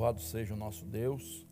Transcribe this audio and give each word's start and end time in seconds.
Louvado 0.00 0.22
seja 0.22 0.54
o 0.54 0.56
nosso 0.56 0.86
Deus. 0.86 1.46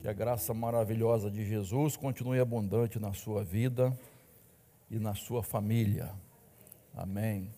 Que 0.00 0.08
a 0.08 0.12
graça 0.12 0.52
maravilhosa 0.52 1.30
de 1.30 1.42
Jesus 1.42 1.96
continue 1.96 2.38
abundante 2.38 3.00
na 3.00 3.14
sua 3.14 3.42
vida 3.42 3.98
e 4.90 4.98
na 4.98 5.14
sua 5.14 5.42
família. 5.42 6.12
Amém. 6.94 7.50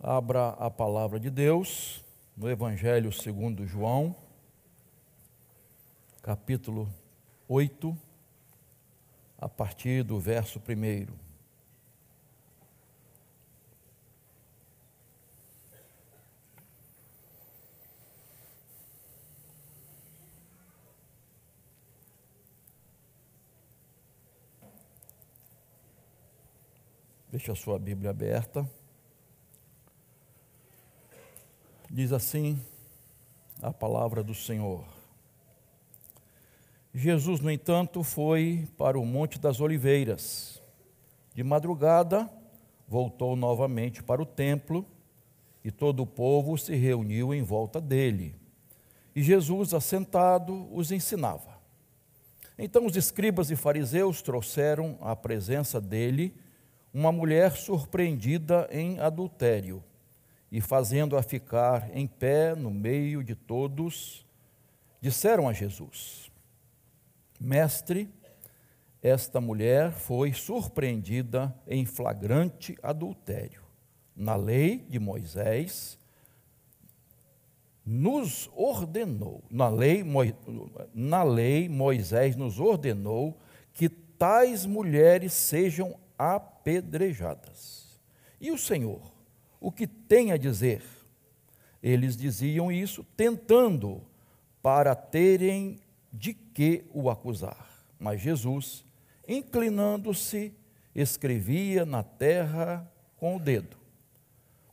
Abra 0.00 0.48
a 0.48 0.68
palavra 0.68 1.20
de 1.20 1.30
Deus 1.30 2.04
no 2.36 2.50
Evangelho 2.50 3.12
segundo 3.12 3.64
João, 3.64 4.16
capítulo 6.20 6.92
8, 7.46 7.96
a 9.38 9.48
partir 9.48 10.02
do 10.02 10.18
verso 10.18 10.58
1. 10.58 11.33
Deixa 27.34 27.50
a 27.50 27.56
sua 27.56 27.80
Bíblia 27.80 28.10
aberta. 28.10 28.64
Diz 31.90 32.12
assim 32.12 32.60
a 33.60 33.72
palavra 33.72 34.22
do 34.22 34.32
Senhor. 34.32 34.84
Jesus, 36.94 37.40
no 37.40 37.50
entanto, 37.50 38.04
foi 38.04 38.68
para 38.78 38.96
o 38.96 39.04
Monte 39.04 39.40
das 39.40 39.58
Oliveiras. 39.58 40.62
De 41.34 41.42
madrugada, 41.42 42.30
voltou 42.86 43.34
novamente 43.34 44.00
para 44.00 44.22
o 44.22 44.26
templo 44.26 44.86
e 45.64 45.72
todo 45.72 46.04
o 46.04 46.06
povo 46.06 46.56
se 46.56 46.76
reuniu 46.76 47.34
em 47.34 47.42
volta 47.42 47.80
dele. 47.80 48.36
E 49.12 49.24
Jesus, 49.24 49.74
assentado, 49.74 50.72
os 50.72 50.92
ensinava. 50.92 51.58
Então 52.56 52.86
os 52.86 52.94
escribas 52.94 53.50
e 53.50 53.56
fariseus 53.56 54.22
trouxeram 54.22 54.96
à 55.00 55.16
presença 55.16 55.80
dele 55.80 56.43
uma 56.94 57.10
mulher 57.10 57.56
surpreendida 57.56 58.68
em 58.70 59.00
adultério 59.00 59.82
e 60.50 60.60
fazendo-a 60.60 61.20
ficar 61.24 61.90
em 61.92 62.06
pé 62.06 62.54
no 62.54 62.70
meio 62.70 63.24
de 63.24 63.34
todos, 63.34 64.24
disseram 65.00 65.48
a 65.48 65.52
Jesus: 65.52 66.30
Mestre, 67.40 68.08
esta 69.02 69.40
mulher 69.40 69.90
foi 69.90 70.32
surpreendida 70.32 71.52
em 71.66 71.84
flagrante 71.84 72.78
adultério. 72.80 73.64
Na 74.14 74.36
lei 74.36 74.78
de 74.88 75.00
Moisés, 75.00 75.98
nos 77.84 78.48
ordenou, 78.54 79.42
na 79.50 79.68
lei, 79.68 80.04
na 80.94 81.24
lei 81.24 81.68
Moisés 81.68 82.36
nos 82.36 82.60
ordenou 82.60 83.36
que 83.72 83.88
tais 83.88 84.64
mulheres 84.64 85.32
sejam 85.32 85.98
apedrejadas. 86.18 88.00
E 88.40 88.50
o 88.50 88.58
Senhor, 88.58 89.00
o 89.60 89.72
que 89.72 89.86
tem 89.86 90.32
a 90.32 90.36
dizer? 90.36 90.82
Eles 91.82 92.16
diziam 92.16 92.70
isso 92.70 93.04
tentando 93.16 94.02
para 94.62 94.94
terem 94.94 95.80
de 96.12 96.32
que 96.34 96.84
o 96.92 97.10
acusar. 97.10 97.68
Mas 97.98 98.20
Jesus, 98.20 98.84
inclinando-se, 99.26 100.54
escrevia 100.94 101.84
na 101.84 102.02
terra 102.02 102.90
com 103.16 103.36
o 103.36 103.40
dedo. 103.40 103.76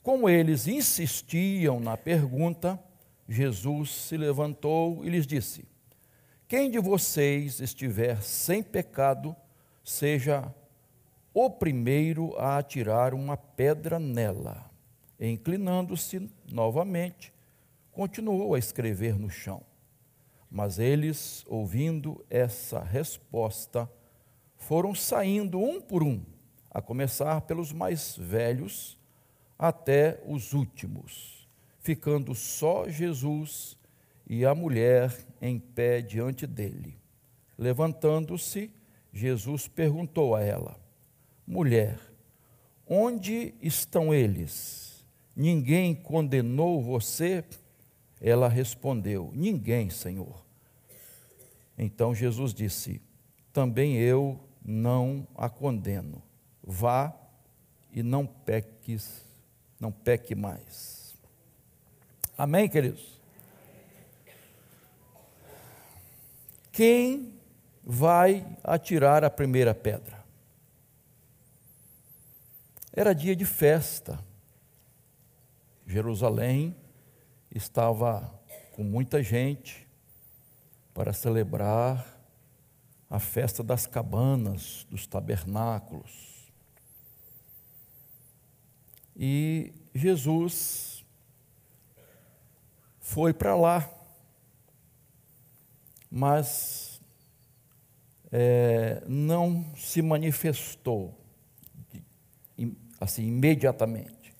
Como 0.03 0.29
eles 0.29 0.67
insistiam 0.67 1.79
na 1.79 1.95
pergunta, 1.95 2.79
Jesus 3.27 3.91
se 3.91 4.17
levantou 4.17 5.05
e 5.05 5.09
lhes 5.09 5.27
disse: 5.27 5.65
Quem 6.47 6.69
de 6.69 6.79
vocês 6.79 7.59
estiver 7.59 8.21
sem 8.21 8.63
pecado, 8.63 9.35
seja 9.83 10.53
o 11.33 11.49
primeiro 11.49 12.35
a 12.37 12.57
atirar 12.57 13.13
uma 13.13 13.37
pedra 13.37 13.99
nela. 13.99 14.69
Inclinando-se 15.19 16.29
novamente, 16.51 17.33
continuou 17.91 18.55
a 18.55 18.59
escrever 18.59 19.17
no 19.17 19.29
chão. 19.29 19.61
Mas 20.49 20.79
eles, 20.79 21.45
ouvindo 21.47 22.25
essa 22.29 22.81
resposta, 22.81 23.89
foram 24.57 24.93
saindo 24.93 25.59
um 25.59 25.79
por 25.79 26.03
um, 26.03 26.21
a 26.69 26.81
começar 26.81 27.41
pelos 27.41 27.71
mais 27.71 28.17
velhos 28.17 28.99
até 29.57 30.21
os 30.25 30.53
últimos, 30.53 31.47
ficando 31.79 32.35
só 32.35 32.89
Jesus 32.89 33.77
e 34.27 34.45
a 34.45 34.55
mulher 34.55 35.15
em 35.41 35.59
pé 35.59 36.01
diante 36.01 36.47
dele. 36.47 36.97
Levantando-se, 37.57 38.71
Jesus 39.13 39.67
perguntou 39.67 40.35
a 40.35 40.41
ela: 40.41 40.80
Mulher, 41.45 41.99
onde 42.87 43.53
estão 43.61 44.13
eles? 44.13 45.05
Ninguém 45.35 45.95
condenou 45.95 46.81
você? 46.81 47.43
Ela 48.19 48.47
respondeu: 48.47 49.31
Ninguém, 49.33 49.89
Senhor. 49.89 50.45
Então 51.77 52.13
Jesus 52.13 52.53
disse: 52.53 53.01
Também 53.51 53.95
eu 53.97 54.39
não 54.63 55.27
a 55.35 55.49
condeno. 55.49 56.21
Vá 56.63 57.15
e 57.91 58.03
não 58.03 58.25
peques, 58.25 59.25
não 59.79 59.91
peque 59.91 60.35
mais. 60.35 61.15
Amém, 62.37 62.69
queridos? 62.69 63.19
Quem 66.71 67.33
vai 67.83 68.45
atirar 68.63 69.23
a 69.23 69.29
primeira 69.29 69.75
pedra? 69.75 70.20
Era 72.93 73.15
dia 73.15 73.33
de 73.33 73.45
festa. 73.45 74.19
Jerusalém 75.87 76.75
estava 77.49 78.37
com 78.73 78.83
muita 78.83 79.23
gente 79.23 79.87
para 80.93 81.13
celebrar 81.13 82.19
a 83.09 83.17
festa 83.17 83.63
das 83.63 83.87
cabanas, 83.87 84.85
dos 84.89 85.07
tabernáculos. 85.07 86.51
E 89.15 89.73
Jesus 89.95 91.05
foi 92.99 93.33
para 93.33 93.55
lá, 93.55 93.89
mas 96.09 97.01
é, 98.29 99.01
não 99.07 99.73
se 99.77 100.01
manifestou 100.01 101.20
assim, 103.01 103.23
imediatamente. 103.25 104.31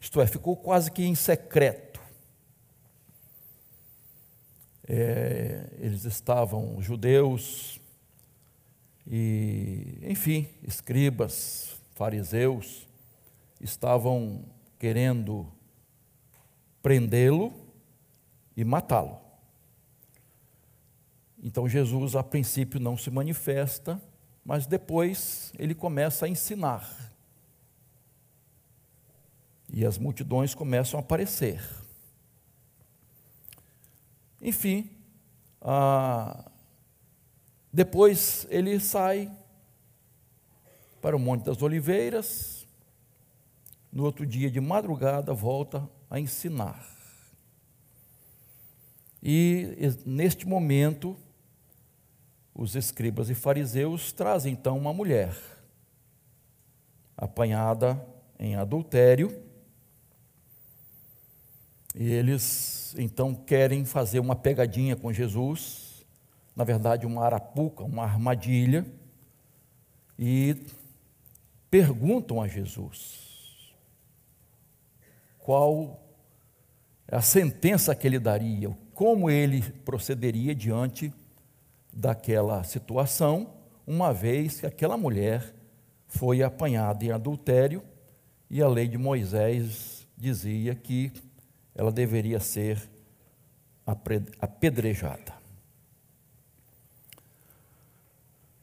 Isto 0.00 0.20
é, 0.22 0.26
ficou 0.26 0.56
quase 0.56 0.90
que 0.90 1.04
em 1.04 1.14
secreto. 1.14 2.00
É, 4.88 5.66
eles 5.78 6.04
estavam 6.04 6.80
judeus 6.80 7.80
e, 9.06 9.98
enfim, 10.02 10.48
escribas, 10.62 11.76
fariseus, 11.94 12.88
estavam 13.60 14.44
querendo 14.78 15.46
prendê-lo 16.82 17.52
e 18.56 18.64
matá-lo. 18.64 19.18
Então 21.42 21.68
Jesus, 21.68 22.16
a 22.16 22.22
princípio, 22.22 22.80
não 22.80 22.96
se 22.96 23.10
manifesta, 23.10 24.00
mas 24.44 24.66
depois 24.66 25.52
ele 25.58 25.74
começa 25.74 26.26
a 26.26 26.28
ensinar 26.28 27.13
e 29.72 29.84
as 29.84 29.98
multidões 29.98 30.54
começam 30.54 30.98
a 30.98 31.02
aparecer. 31.02 31.60
Enfim, 34.40 34.90
ah, 35.60 36.50
depois 37.72 38.46
ele 38.50 38.78
sai 38.78 39.30
para 41.00 41.16
o 41.16 41.18
Monte 41.18 41.44
das 41.44 41.62
Oliveiras, 41.62 42.66
no 43.92 44.04
outro 44.04 44.26
dia 44.26 44.50
de 44.50 44.60
madrugada 44.60 45.32
volta 45.32 45.88
a 46.10 46.20
ensinar. 46.20 46.94
E 49.22 49.76
neste 50.04 50.46
momento, 50.46 51.16
os 52.54 52.76
escribas 52.76 53.30
e 53.30 53.34
fariseus 53.34 54.12
trazem 54.12 54.52
então 54.52 54.76
uma 54.76 54.92
mulher 54.92 55.34
apanhada 57.16 58.04
em 58.38 58.54
adultério 58.56 59.42
e 61.94 62.10
eles 62.10 62.94
então 62.98 63.34
querem 63.34 63.84
fazer 63.84 64.18
uma 64.18 64.34
pegadinha 64.34 64.96
com 64.96 65.12
Jesus, 65.12 66.04
na 66.56 66.64
verdade, 66.64 67.06
uma 67.06 67.24
arapuca, 67.24 67.84
uma 67.84 68.02
armadilha, 68.04 68.84
e 70.18 70.56
perguntam 71.70 72.40
a 72.40 72.48
Jesus 72.48 73.74
qual 75.38 76.00
a 77.08 77.20
sentença 77.20 77.94
que 77.94 78.06
ele 78.06 78.18
daria, 78.18 78.76
como 78.94 79.28
ele 79.28 79.62
procederia 79.84 80.54
diante 80.54 81.12
daquela 81.92 82.64
situação, 82.64 83.54
uma 83.86 84.12
vez 84.12 84.60
que 84.60 84.66
aquela 84.66 84.96
mulher 84.96 85.54
foi 86.06 86.42
apanhada 86.42 87.04
em 87.04 87.10
adultério 87.10 87.82
e 88.48 88.62
a 88.62 88.68
lei 88.68 88.88
de 88.88 88.96
Moisés 88.96 90.08
dizia 90.16 90.74
que 90.74 91.12
ela 91.74 91.90
deveria 91.92 92.40
ser 92.40 92.88
apedrejada. 94.40 95.34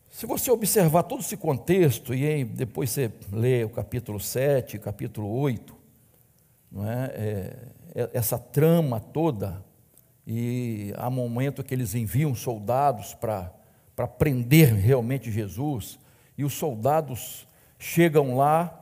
Se 0.09 0.25
você 0.25 0.51
observar 0.51 1.03
todo 1.03 1.21
esse 1.21 1.35
contexto, 1.35 2.13
e 2.13 2.43
depois 2.43 2.91
você 2.91 3.11
lê 3.31 3.63
o 3.63 3.69
capítulo 3.69 4.19
7, 4.19 4.77
capítulo 4.77 5.27
8, 5.27 5.75
não 6.71 6.87
é? 6.87 7.05
é? 7.15 7.55
É, 7.93 8.09
essa 8.13 8.37
trama 8.37 8.99
toda, 8.99 9.63
e 10.25 10.93
há 10.95 11.09
momento 11.09 11.63
que 11.63 11.73
eles 11.73 11.93
enviam 11.93 12.33
soldados 12.33 13.13
para 13.13 14.07
prender 14.17 14.73
realmente 14.73 15.29
Jesus, 15.29 15.99
e 16.37 16.45
os 16.45 16.53
soldados 16.53 17.45
chegam 17.77 18.35
lá 18.35 18.81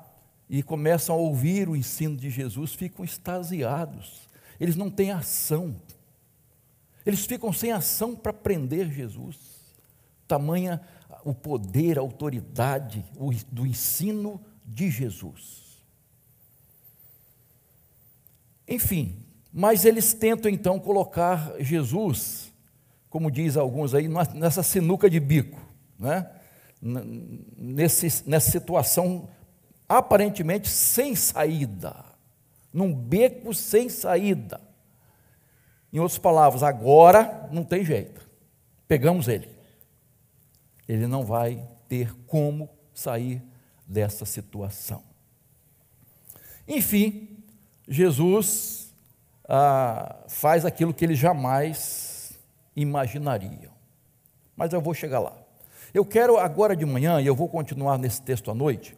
e 0.50 0.64
começam 0.64 1.14
a 1.14 1.18
ouvir 1.18 1.70
o 1.70 1.76
ensino 1.76 2.18
de 2.18 2.30
Jesus, 2.30 2.74
ficam 2.74 3.06
extasiados, 3.06 4.28
eles 4.60 4.76
não 4.76 4.90
têm 4.90 5.12
ação, 5.12 5.76
eles 7.06 7.26
ficam 7.26 7.54
sem 7.54 7.72
ação 7.72 8.16
para 8.16 8.34
prender 8.34 8.92
Jesus, 8.92 9.38
tamanha 10.28 10.82
o 11.24 11.34
poder, 11.34 11.98
a 11.98 12.02
autoridade 12.02 13.06
do 13.52 13.66
ensino 13.66 14.42
de 14.66 14.90
Jesus. 14.90 15.70
Enfim, 18.68 19.26
mas 19.52 19.86
eles 19.86 20.14
tentam 20.14 20.50
então 20.50 20.80
colocar 20.80 21.54
Jesus, 21.60 22.54
como 23.10 23.32
diz 23.32 23.58
alguns 23.58 23.94
aí, 23.94 24.08
nessa 24.08 24.62
sinuca 24.62 25.10
de 25.10 25.20
bico, 25.20 25.60
né? 25.98 26.30
Nesse, 26.82 28.30
nessa 28.30 28.52
situação 28.52 29.28
aparentemente 29.90 30.70
sem 30.70 31.16
saída, 31.16 32.06
num 32.72 32.94
beco 32.94 33.54
sem 33.54 33.90
saída. 33.90 34.62
Em 35.92 36.00
outras 36.00 36.20
palavras, 36.20 36.62
agora 36.62 37.50
não 37.52 37.64
tem 37.66 37.84
jeito, 37.84 38.30
pegamos 38.88 39.28
ele 39.28 39.60
ele 40.90 41.06
não 41.06 41.24
vai 41.24 41.64
ter 41.88 42.16
como 42.26 42.68
sair 42.96 43.44
dessa 43.86 44.26
situação. 44.26 45.04
Enfim, 46.68 47.44
Jesus 47.88 48.92
ah, 49.48 50.24
faz 50.28 50.66
aquilo 50.66 50.92
que 50.92 51.06
eles 51.06 51.20
jamais 51.20 52.34
imaginariam. 52.76 53.72
Mas 54.56 54.74
eu 54.74 54.82
vou 54.82 54.96
chegar 54.96 55.20
lá. 55.20 55.38
Eu 55.94 56.04
quero 56.04 56.38
agora 56.38 56.76
de 56.76 56.86
manhã, 56.86 57.22
e 57.22 57.28
eu 57.28 57.36
vou 57.36 57.48
continuar 57.48 58.00
nesse 58.00 58.24
texto 58.24 58.50
à 58.50 58.56
noite, 58.56 58.98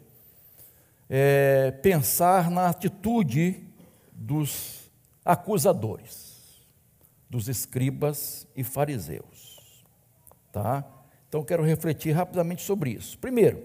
é, 1.13 1.71
pensar 1.71 2.49
na 2.49 2.69
atitude 2.69 3.61
dos 4.13 4.89
acusadores, 5.25 6.63
dos 7.29 7.49
escribas 7.49 8.47
e 8.55 8.63
fariseus. 8.63 9.75
Tá? 10.53 10.85
Então 11.27 11.43
quero 11.43 11.63
refletir 11.63 12.13
rapidamente 12.13 12.61
sobre 12.61 12.91
isso. 12.91 13.17
Primeiro, 13.17 13.61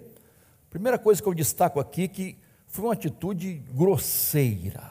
primeira 0.68 0.98
coisa 0.98 1.22
que 1.22 1.28
eu 1.28 1.34
destaco 1.34 1.78
aqui 1.78 2.02
é 2.02 2.08
que 2.08 2.38
foi 2.66 2.86
uma 2.86 2.94
atitude 2.94 3.62
grosseira 3.72 4.90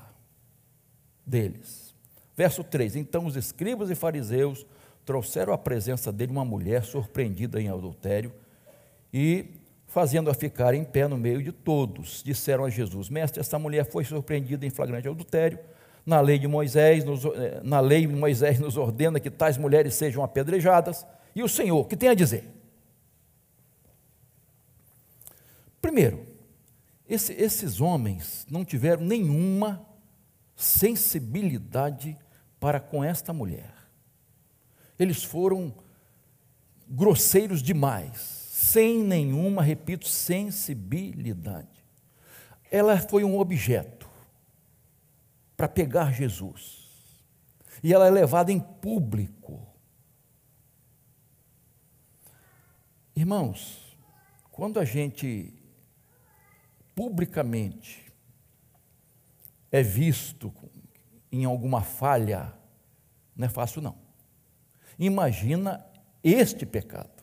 deles. 1.26 1.94
Verso 2.38 2.64
3: 2.64 2.96
Então 2.96 3.26
os 3.26 3.36
escribas 3.36 3.90
e 3.90 3.96
fariseus 3.96 4.66
trouxeram 5.04 5.52
à 5.52 5.58
presença 5.58 6.10
dele 6.10 6.32
uma 6.32 6.46
mulher 6.46 6.86
surpreendida 6.86 7.62
em 7.62 7.68
adultério 7.68 8.34
e, 9.14 9.46
fazendo-a 9.96 10.34
ficar 10.34 10.74
em 10.74 10.84
pé 10.84 11.08
no 11.08 11.18
meio 11.18 11.42
de 11.42 11.54
todos, 11.54 12.22
disseram 12.22 12.66
a 12.66 12.70
Jesus: 12.70 13.10
Mestre, 13.10 13.40
esta 13.40 13.58
mulher 13.58 13.90
foi 13.90 14.04
surpreendida 14.04 14.66
em 14.66 14.70
flagrante 14.70 15.08
adultério. 15.08 15.58
Na 16.06 16.20
lei 16.20 16.38
de 16.38 16.50
Moisés, 16.50 17.06
nos, 17.06 17.24
eh, 17.24 17.62
na 17.64 17.80
lei 17.80 18.06
Moisés 18.06 18.60
nos 18.60 18.76
ordena 18.76 19.22
que 19.22 19.32
tais 19.32 19.58
mulheres 19.58 19.96
sejam 19.96 20.22
apedrejadas. 20.22 21.08
E 21.34 21.42
o 21.42 21.48
Senhor, 21.48 21.80
o 21.80 21.86
que 21.86 21.96
tem 21.96 22.10
a 22.10 22.14
dizer? 22.14 22.44
Primeiro, 25.82 26.28
esse, 27.08 27.32
esses 27.32 27.80
homens 27.80 28.46
não 28.52 28.66
tiveram 28.66 29.02
nenhuma 29.02 29.88
sensibilidade 30.58 32.18
para 32.60 32.82
com 32.82 33.02
esta 33.02 33.32
mulher. 33.32 33.74
Eles 35.00 35.24
foram 35.24 35.74
grosseiros 36.86 37.64
demais, 37.64 38.35
sem 38.76 39.02
nenhuma, 39.02 39.64
repito, 39.64 40.06
sensibilidade. 40.06 41.82
Ela 42.70 42.98
foi 42.98 43.24
um 43.24 43.40
objeto 43.40 44.10
para 45.56 45.70
pegar 45.70 46.12
Jesus. 46.12 46.86
E 47.82 47.94
ela 47.94 48.06
é 48.06 48.10
levada 48.10 48.52
em 48.52 48.60
público. 48.60 49.66
Irmãos, 53.16 53.98
quando 54.52 54.78
a 54.78 54.84
gente 54.84 55.54
publicamente 56.94 58.12
é 59.72 59.82
visto 59.82 60.54
em 61.32 61.46
alguma 61.46 61.82
falha, 61.82 62.54
não 63.34 63.46
é 63.46 63.50
fácil 63.50 63.82
não. 63.82 63.98
Imagina 65.00 65.86
este 66.22 66.66
pecado, 66.66 67.15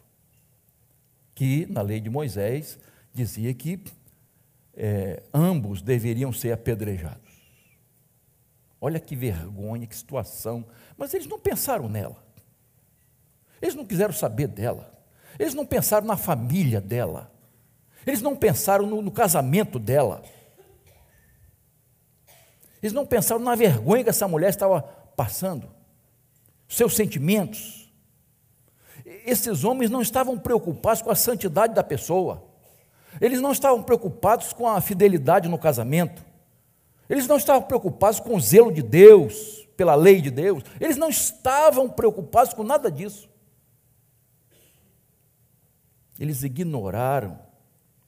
que 1.35 1.67
na 1.67 1.83
lei 1.83 2.01
de 2.01 2.11
Moisés 2.11 2.79
dizia 3.13 3.53
que 3.55 3.83
é, 4.75 5.23
ambos 5.33 5.83
deveriam 5.83 6.33
ser 6.33 6.53
apedrejados. 6.53 7.21
Olha 8.81 8.99
que 8.99 9.15
vergonha, 9.15 9.87
que 9.87 9.97
situação. 9.97 10.65
Mas 10.97 11.15
eles 11.15 11.27
não 11.27 11.39
pensaram 11.39 11.89
nela. 11.89 12.23
Eles 13.61 13.75
não 13.75 13.85
quiseram 13.85 14.13
saber 14.13 14.49
dela. 14.49 14.93
Eles 15.39 15.55
não 15.55 15.65
pensaram 15.65 16.07
na 16.07 16.17
família 16.17 16.81
dela. 16.81 17.33
Eles 18.07 18.21
não 18.21 18.37
pensaram 18.37 18.87
no, 18.87 19.01
no 19.01 19.11
casamento 19.11 19.79
dela. 19.79 20.23
Eles 22.83 22.93
não 22.93 23.07
pensaram 23.07 23.41
na 23.41 23.55
vergonha 23.55 24.03
que 24.03 24.11
essa 24.11 24.27
mulher 24.27 24.51
estava 24.51 24.83
passando, 24.83 25.71
seus 26.69 26.97
sentimentos. 26.97 27.82
Esses 29.05 29.65
homens 29.65 29.91
não 29.91 30.01
estavam 30.01 30.39
preocupados 30.39 31.03
com 31.03 31.11
a 31.11 31.15
santidade 31.15 31.75
da 31.75 31.83
pessoa, 31.83 32.45
eles 33.21 33.41
não 33.41 33.53
estavam 33.53 33.83
preocupados 33.83 34.53
com 34.53 34.69
a 34.69 34.81
fidelidade 34.81 35.49
no 35.49 35.59
casamento, 35.59 36.25
eles 37.09 37.27
não 37.27 37.37
estavam 37.37 37.63
preocupados 37.63 38.21
com 38.21 38.37
o 38.37 38.41
zelo 38.41 38.73
de 38.73 38.83
Deus, 38.83 39.69
pela 39.77 39.95
lei 39.95 40.21
de 40.21 40.31
Deus, 40.31 40.63
eles 40.81 40.97
não 40.97 41.09
estavam 41.09 41.89
preocupados 41.89 42.55
com 42.55 42.63
nada 42.63 42.91
disso. 42.91 43.29
Eles 46.19 46.43
ignoraram 46.43 47.39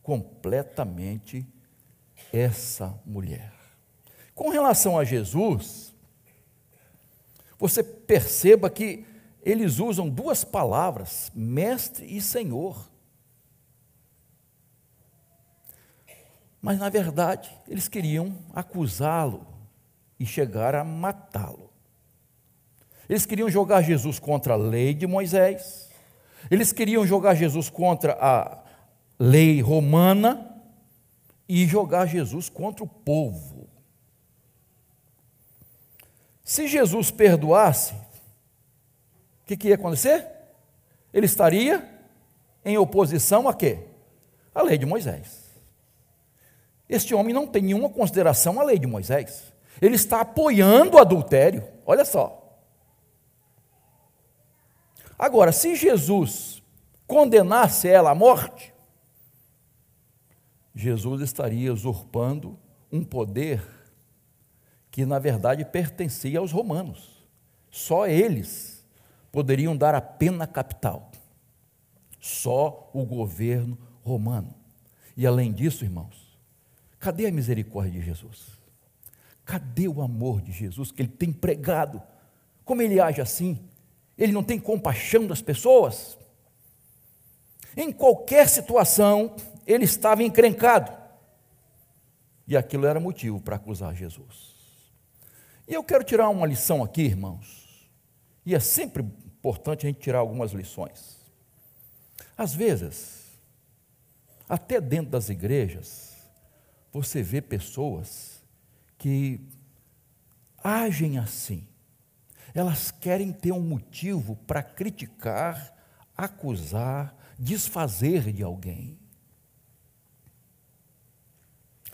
completamente 0.02 1.46
essa 2.32 2.94
mulher. 3.04 3.52
Com 4.34 4.50
relação 4.50 4.98
a 4.98 5.04
Jesus, 5.04 5.94
você 7.58 7.82
perceba 7.82 8.68
que 8.68 9.06
eles 9.44 9.78
usam 9.78 10.08
duas 10.08 10.42
palavras, 10.42 11.30
mestre 11.34 12.06
e 12.06 12.20
senhor. 12.20 12.90
Mas, 16.62 16.78
na 16.78 16.88
verdade, 16.88 17.50
eles 17.68 17.86
queriam 17.86 18.38
acusá-lo 18.54 19.46
e 20.18 20.24
chegar 20.24 20.74
a 20.74 20.82
matá-lo. 20.82 21.70
Eles 23.06 23.26
queriam 23.26 23.50
jogar 23.50 23.82
Jesus 23.82 24.18
contra 24.18 24.54
a 24.54 24.56
lei 24.56 24.94
de 24.94 25.06
Moisés, 25.06 25.90
eles 26.50 26.72
queriam 26.72 27.06
jogar 27.06 27.34
Jesus 27.34 27.68
contra 27.68 28.16
a 28.18 28.62
lei 29.18 29.60
romana 29.60 30.62
e 31.46 31.66
jogar 31.66 32.06
Jesus 32.06 32.48
contra 32.48 32.82
o 32.82 32.88
povo. 32.88 33.68
Se 36.42 36.66
Jesus 36.66 37.10
perdoasse, 37.10 37.94
o 39.44 39.46
que, 39.46 39.58
que 39.58 39.68
ia 39.68 39.74
acontecer? 39.74 40.26
Ele 41.12 41.26
estaria 41.26 41.86
em 42.64 42.78
oposição 42.78 43.46
a 43.46 43.52
quê? 43.52 43.86
A 44.54 44.62
lei 44.62 44.78
de 44.78 44.86
Moisés. 44.86 45.44
Este 46.88 47.14
homem 47.14 47.34
não 47.34 47.46
tem 47.46 47.62
nenhuma 47.62 47.90
consideração 47.90 48.58
à 48.58 48.64
lei 48.64 48.78
de 48.78 48.86
Moisés. 48.86 49.52
Ele 49.82 49.96
está 49.96 50.22
apoiando 50.22 50.96
o 50.96 51.00
adultério. 51.00 51.62
Olha 51.84 52.06
só. 52.06 52.58
Agora, 55.18 55.52
se 55.52 55.74
Jesus 55.74 56.62
condenasse 57.06 57.86
ela 57.86 58.12
à 58.12 58.14
morte, 58.14 58.72
Jesus 60.74 61.20
estaria 61.20 61.72
usurpando 61.72 62.58
um 62.90 63.04
poder 63.04 63.62
que 64.90 65.04
na 65.04 65.18
verdade 65.18 65.66
pertencia 65.66 66.38
aos 66.38 66.50
romanos. 66.50 67.22
Só 67.70 68.06
eles 68.06 68.73
poderiam 69.34 69.76
dar 69.76 69.96
a 69.96 70.00
pena 70.00 70.46
capital. 70.46 71.10
Só 72.20 72.88
o 72.94 73.04
governo 73.04 73.76
romano. 74.00 74.54
E 75.16 75.26
além 75.26 75.52
disso, 75.52 75.84
irmãos, 75.84 76.38
cadê 77.00 77.26
a 77.26 77.32
misericórdia 77.32 77.98
de 77.98 78.06
Jesus? 78.06 78.52
Cadê 79.44 79.88
o 79.88 80.00
amor 80.00 80.40
de 80.40 80.52
Jesus 80.52 80.92
que 80.92 81.02
ele 81.02 81.08
tem 81.08 81.32
pregado? 81.32 82.00
Como 82.64 82.80
ele 82.80 83.00
age 83.00 83.20
assim? 83.20 83.58
Ele 84.16 84.30
não 84.30 84.44
tem 84.44 84.56
compaixão 84.60 85.26
das 85.26 85.42
pessoas? 85.42 86.16
Em 87.76 87.90
qualquer 87.90 88.48
situação, 88.48 89.34
ele 89.66 89.84
estava 89.84 90.22
encrencado. 90.22 90.92
E 92.46 92.56
aquilo 92.56 92.86
era 92.86 93.00
motivo 93.00 93.40
para 93.40 93.56
acusar 93.56 93.96
Jesus. 93.96 94.54
E 95.66 95.74
eu 95.74 95.82
quero 95.82 96.04
tirar 96.04 96.28
uma 96.28 96.46
lição 96.46 96.84
aqui, 96.84 97.02
irmãos. 97.02 97.90
E 98.46 98.54
é 98.54 98.60
sempre 98.60 99.04
importante 99.44 99.86
a 99.86 99.90
gente 99.90 100.00
tirar 100.00 100.20
algumas 100.20 100.52
lições. 100.52 101.18
Às 102.34 102.54
vezes, 102.54 103.26
até 104.48 104.80
dentro 104.80 105.10
das 105.10 105.28
igrejas, 105.28 106.16
você 106.90 107.22
vê 107.22 107.42
pessoas 107.42 108.42
que 108.96 109.46
agem 110.56 111.18
assim. 111.18 111.68
Elas 112.54 112.90
querem 112.90 113.34
ter 113.34 113.52
um 113.52 113.60
motivo 113.60 114.34
para 114.46 114.62
criticar, 114.62 115.76
acusar, 116.16 117.14
desfazer 117.38 118.32
de 118.32 118.42
alguém. 118.42 118.98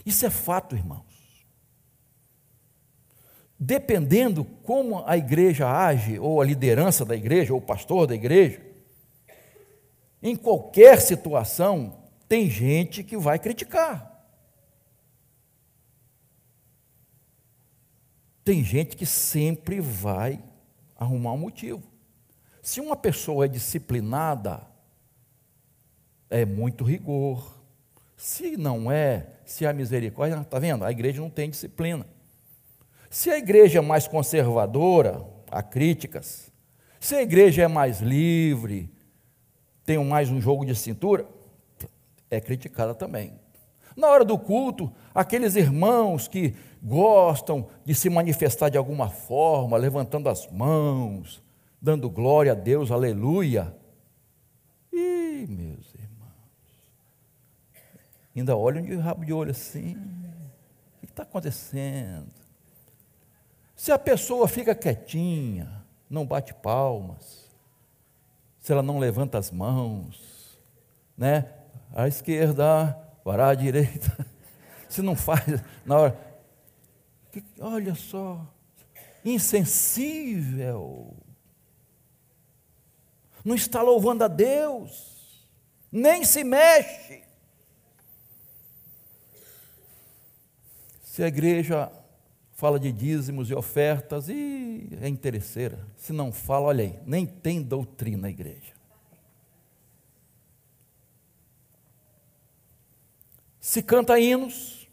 Isso 0.07 0.25
é 0.25 0.31
fato, 0.31 0.77
irmãos. 0.77 1.10
Dependendo 3.63 4.43
como 4.43 5.05
a 5.07 5.19
igreja 5.19 5.71
age, 5.71 6.19
ou 6.19 6.41
a 6.41 6.45
liderança 6.47 7.05
da 7.05 7.15
igreja, 7.15 7.53
ou 7.53 7.59
o 7.59 7.63
pastor 7.63 8.07
da 8.07 8.15
igreja, 8.15 8.59
em 10.23 10.35
qualquer 10.35 10.99
situação, 10.99 11.95
tem 12.27 12.49
gente 12.49 13.05
que 13.05 13.19
vai 13.19 13.39
criticar. 13.39 14.09
Tem 18.43 18.65
gente 18.65 18.97
que 18.97 19.05
sempre 19.05 19.79
vai 19.79 20.43
arrumar 20.97 21.33
um 21.35 21.39
motivo. 21.39 21.83
Se 22.63 22.81
uma 22.81 22.97
pessoa 22.97 23.45
é 23.45 23.49
disciplinada, 23.49 24.67
é 26.31 26.47
muito 26.47 26.83
rigor. 26.83 27.63
Se 28.17 28.57
não 28.57 28.91
é, 28.91 29.27
se 29.45 29.67
há 29.67 29.73
misericórdia, 29.73 30.41
está 30.41 30.59
vendo? 30.59 30.83
A 30.83 30.91
igreja 30.91 31.21
não 31.21 31.29
tem 31.29 31.51
disciplina. 31.51 32.07
Se 33.11 33.29
a 33.29 33.37
igreja 33.37 33.81
é 33.81 33.83
mais 33.83 34.07
conservadora, 34.07 35.27
há 35.51 35.63
críticas. 35.63 36.51
Se 37.01 37.17
a 37.17 37.23
igreja 37.23 37.63
é 37.63 37.69
mais 37.69 38.01
livre, 38.01 38.89
tem 39.85 40.03
mais 40.05 40.31
um 40.31 40.41
jogo 40.41 40.65
de 40.65 40.77
cintura, 40.77 41.27
é 42.31 42.41
criticada 42.41 42.95
também. 42.95 43.33
Na 43.97 44.09
hora 44.09 44.25
do 44.25 44.39
culto, 44.39 44.93
aqueles 45.13 45.57
irmãos 45.57 46.29
que 46.29 46.55
gostam 46.81 47.69
de 47.85 47.95
se 47.97 48.09
manifestar 48.09 48.69
de 48.69 48.79
alguma 48.79 49.11
forma, 49.11 49.77
levantando 49.77 50.29
as 50.29 50.47
mãos, 50.47 51.43
dando 51.83 52.09
glória 52.09 52.53
a 52.53 52.55
Deus, 52.55 52.93
aleluia. 52.93 53.75
Ih, 54.93 55.47
meus 55.49 55.91
ainda 58.35 58.57
olham 58.57 58.83
de 58.83 58.95
rabo 58.95 59.25
de 59.25 59.33
olho 59.33 59.51
assim. 59.51 59.97
O 61.03 61.07
que 61.07 61.13
está 61.13 61.25
acontecendo? 61.25 62.40
Se 63.81 63.91
a 63.91 63.99
pessoa 63.99 64.47
fica 64.47 64.75
quietinha, 64.75 65.83
não 66.11 66.27
bate 66.27 66.53
palmas, 66.53 67.49
se 68.59 68.71
ela 68.71 68.83
não 68.83 68.99
levanta 68.99 69.39
as 69.39 69.51
mãos, 69.51 70.61
né? 71.17 71.51
À 71.91 72.07
esquerda, 72.07 72.93
para 73.25 73.49
a 73.49 73.55
direita, 73.55 74.27
se 74.87 75.01
não 75.01 75.17
faz 75.17 75.65
na 75.87 75.99
hora. 75.99 76.37
Olha 77.59 77.95
só, 77.95 78.47
insensível, 79.25 81.17
não 83.43 83.55
está 83.55 83.81
louvando 83.81 84.25
a 84.25 84.29
Deus, 84.29 85.49
nem 85.91 86.23
se 86.23 86.45
mexe. 86.45 87.25
Se 91.03 91.23
a 91.23 91.29
igreja 91.29 91.91
fala 92.61 92.79
de 92.79 92.93
dízimos 92.93 93.49
e 93.49 93.55
ofertas, 93.55 94.29
e 94.29 94.87
é 95.01 95.09
interesseira. 95.09 95.79
Se 95.97 96.13
não 96.13 96.31
fala, 96.31 96.67
olha 96.67 96.85
aí, 96.85 97.01
nem 97.07 97.25
tem 97.25 97.63
doutrina 97.63 98.29
a 98.29 98.31
igreja. 98.31 98.75
Se 103.59 103.83
canta 103.83 104.21
hinos, 104.21 104.87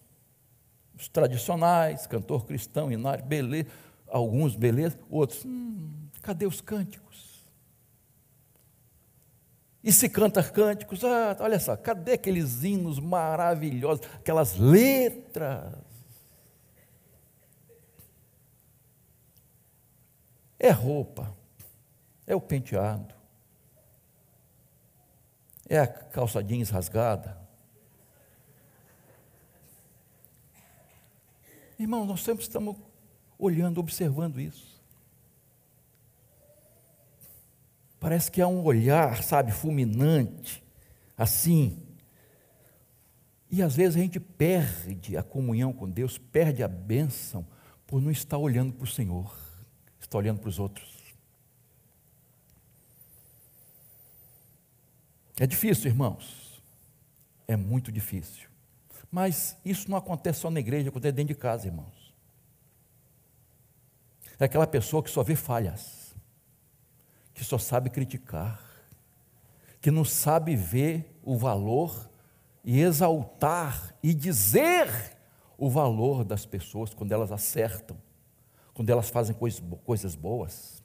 os 0.95 1.09
tradicionais, 1.09 2.07
cantor 2.07 2.45
cristão, 2.45 2.89
inário, 2.89 3.25
beleza, 3.25 3.67
alguns 4.07 4.55
beleza, 4.55 4.97
outros, 5.09 5.43
hum, 5.43 6.07
cadê 6.21 6.45
os 6.45 6.62
cânticos? 6.62 7.45
E 9.83 9.91
se 9.91 10.07
canta 10.07 10.41
cânticos, 10.41 11.03
ah, 11.03 11.36
olha 11.41 11.59
só, 11.59 11.75
cadê 11.75 12.13
aqueles 12.13 12.63
hinos 12.63 12.97
maravilhosos, 12.97 14.07
aquelas 14.15 14.57
letras? 14.57 15.87
É 20.59 20.71
roupa, 20.71 21.35
é 22.25 22.35
o 22.35 22.41
penteado, 22.41 23.13
é 25.69 25.77
a 25.77 25.87
calça 25.87 26.43
jeans 26.43 26.69
rasgada. 26.69 27.37
Irmão, 31.79 32.05
nós 32.05 32.21
sempre 32.21 32.41
estamos 32.43 32.75
olhando, 33.37 33.79
observando 33.79 34.39
isso. 34.39 34.81
Parece 37.99 38.31
que 38.31 38.41
há 38.41 38.47
um 38.47 38.63
olhar, 38.63 39.21
sabe, 39.21 39.51
fulminante, 39.51 40.63
assim. 41.15 41.83
E 43.51 43.61
às 43.61 43.75
vezes 43.75 43.95
a 43.95 43.99
gente 43.99 44.19
perde 44.19 45.15
a 45.15 45.21
comunhão 45.21 45.71
com 45.71 45.87
Deus, 45.87 46.17
perde 46.17 46.63
a 46.63 46.67
bênção, 46.67 47.45
por 47.85 48.01
não 48.01 48.09
estar 48.09 48.37
olhando 48.37 48.73
para 48.73 48.83
o 48.83 48.87
Senhor 48.87 49.46
está 50.07 50.17
olhando 50.17 50.39
para 50.39 50.49
os 50.49 50.57
outros. 50.57 50.87
É 55.39 55.45
difícil, 55.45 55.87
irmãos. 55.87 56.61
É 57.47 57.55
muito 57.55 57.91
difícil. 57.91 58.49
Mas 59.11 59.55
isso 59.63 59.89
não 59.89 59.97
acontece 59.97 60.39
só 60.39 60.49
na 60.49 60.59
igreja, 60.59 60.89
acontece 60.89 61.13
dentro 61.13 61.33
de 61.33 61.39
casa, 61.39 61.67
irmãos. 61.67 62.13
É 64.39 64.45
aquela 64.45 64.67
pessoa 64.67 65.03
que 65.03 65.09
só 65.09 65.23
vê 65.23 65.35
falhas, 65.35 66.15
que 67.33 67.43
só 67.43 67.57
sabe 67.57 67.89
criticar, 67.89 68.61
que 69.81 69.91
não 69.91 70.03
sabe 70.03 70.55
ver 70.55 71.19
o 71.23 71.37
valor 71.37 72.09
e 72.63 72.81
exaltar 72.81 73.95
e 74.03 74.13
dizer 74.13 75.15
o 75.57 75.69
valor 75.69 76.23
das 76.23 76.45
pessoas 76.45 76.93
quando 76.93 77.11
elas 77.11 77.31
acertam, 77.31 77.97
quando 78.77 78.91
elas 78.91 79.10
fazem 79.10 79.36
coisas 79.84 80.13
boas. 80.13 80.84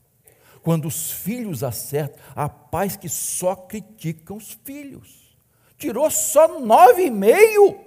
Quando 0.62 0.88
os 0.88 1.12
filhos 1.12 1.62
acertam, 1.62 2.18
há 2.34 2.48
pais 2.48 2.96
que 2.96 3.06
só 3.06 3.54
criticam 3.54 4.38
os 4.38 4.52
filhos. 4.64 5.36
Tirou 5.76 6.10
só 6.10 6.58
nove 6.58 7.02
e 7.02 7.10
meio. 7.10 7.84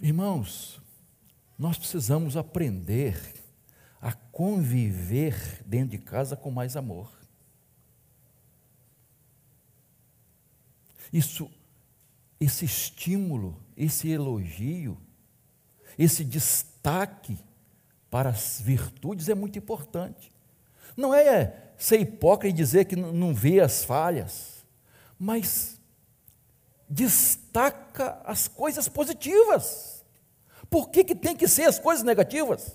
Irmãos, 0.00 0.80
nós 1.58 1.76
precisamos 1.76 2.36
aprender 2.36 3.20
a 4.00 4.12
conviver 4.12 5.64
dentro 5.66 5.98
de 5.98 5.98
casa 5.98 6.36
com 6.36 6.52
mais 6.52 6.76
amor. 6.76 7.19
Isso, 11.12 11.50
esse 12.38 12.64
estímulo, 12.64 13.60
esse 13.76 14.08
elogio, 14.08 14.96
esse 15.98 16.24
destaque 16.24 17.38
para 18.10 18.30
as 18.30 18.60
virtudes 18.60 19.28
é 19.28 19.34
muito 19.34 19.58
importante. 19.58 20.32
Não 20.96 21.14
é 21.14 21.72
ser 21.78 22.00
hipócrita 22.00 22.48
e 22.48 22.52
dizer 22.52 22.84
que 22.84 22.96
não 22.96 23.34
vê 23.34 23.60
as 23.60 23.84
falhas, 23.84 24.64
mas 25.18 25.80
destaca 26.88 28.20
as 28.24 28.48
coisas 28.48 28.88
positivas. 28.88 30.04
Por 30.68 30.90
que, 30.90 31.04
que 31.04 31.14
tem 31.14 31.36
que 31.36 31.48
ser 31.48 31.64
as 31.64 31.78
coisas 31.78 32.04
negativas? 32.04 32.74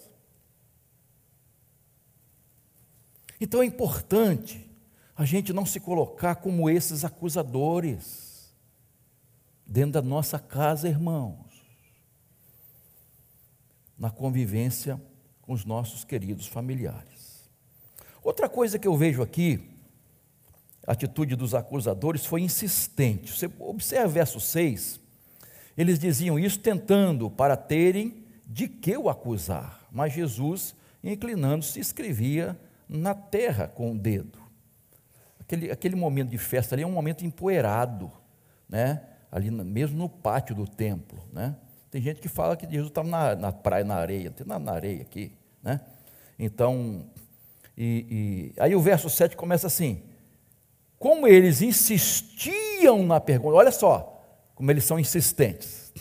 Então 3.40 3.62
é 3.62 3.66
importante 3.66 4.70
a 5.16 5.26
gente 5.26 5.54
não 5.54 5.66
se 5.66 5.80
colocar 5.80 6.36
como 6.36 6.70
esses 6.70 7.06
acusadores 7.06 8.25
dentro 9.66 9.94
da 9.94 10.02
nossa 10.02 10.38
casa, 10.38 10.88
irmãos, 10.88 11.66
na 13.98 14.10
convivência 14.10 15.02
com 15.42 15.54
os 15.54 15.66
nossos 15.66 16.04
queridos 16.04 16.48
familiares. 16.48 17.50
Outra 18.24 18.50
coisa 18.50 18.78
que 18.78 18.88
eu 18.88 18.96
vejo 18.96 19.22
aqui, 19.22 19.70
a 20.86 20.92
atitude 20.92 21.36
dos 21.36 21.56
acusadores 21.56 22.26
foi 22.26 22.42
insistente. 22.42 23.32
Você 23.32 23.50
observa 23.60 24.08
verso 24.08 24.40
6, 24.40 25.00
eles 25.78 26.00
diziam 26.00 26.38
isso 26.38 26.60
tentando 26.60 27.30
para 27.30 27.58
terem 27.58 28.24
de 28.46 28.68
que 28.68 28.96
o 28.96 29.10
acusar, 29.10 29.88
mas 29.92 30.14
Jesus, 30.14 30.76
inclinando-se, 31.04 31.80
escrevia 31.80 32.58
na 32.88 33.14
terra 33.14 33.68
com 33.68 33.92
o 33.92 33.98
dedo. 33.98 34.40
Aquele, 35.40 35.72
aquele 35.72 35.96
momento 35.96 36.30
de 36.30 36.38
festa 36.38 36.76
ali 36.76 36.84
é 36.84 36.88
um 36.88 36.92
momento 36.92 37.26
empoeirado, 37.26 38.12
né? 38.70 39.02
Ali 39.32 39.52
mesmo 39.52 39.98
no 39.98 40.10
pátio 40.10 40.56
do 40.56 40.68
templo. 40.68 41.24
Né? 41.32 41.56
Tem 41.92 42.02
gente 42.02 42.20
que 42.20 42.28
fala 42.28 42.56
que 42.56 42.70
Jesus 42.70 42.90
estava 42.90 43.08
na, 43.08 43.36
na 43.36 43.52
praia, 43.52 43.84
na 43.84 43.96
areia, 43.96 44.32
tem 44.32 44.46
na, 44.46 44.60
na 44.60 44.74
areia 44.74 45.02
aqui. 45.02 45.32
Né? 45.62 45.80
Então, 46.38 47.06
e, 47.78 48.54
e, 48.58 48.62
aí 48.62 48.76
o 48.76 48.82
verso 48.82 49.10
7 49.10 49.36
começa 49.36 49.68
assim: 49.68 50.04
como 50.98 51.28
eles 51.28 51.62
insistiam 51.62 53.06
na 53.06 53.20
pergunta, 53.20 53.56
olha 53.56 53.72
só 53.72 54.16
como 54.56 54.72
eles 54.72 54.86
são 54.86 54.98
insistentes. 54.98 55.94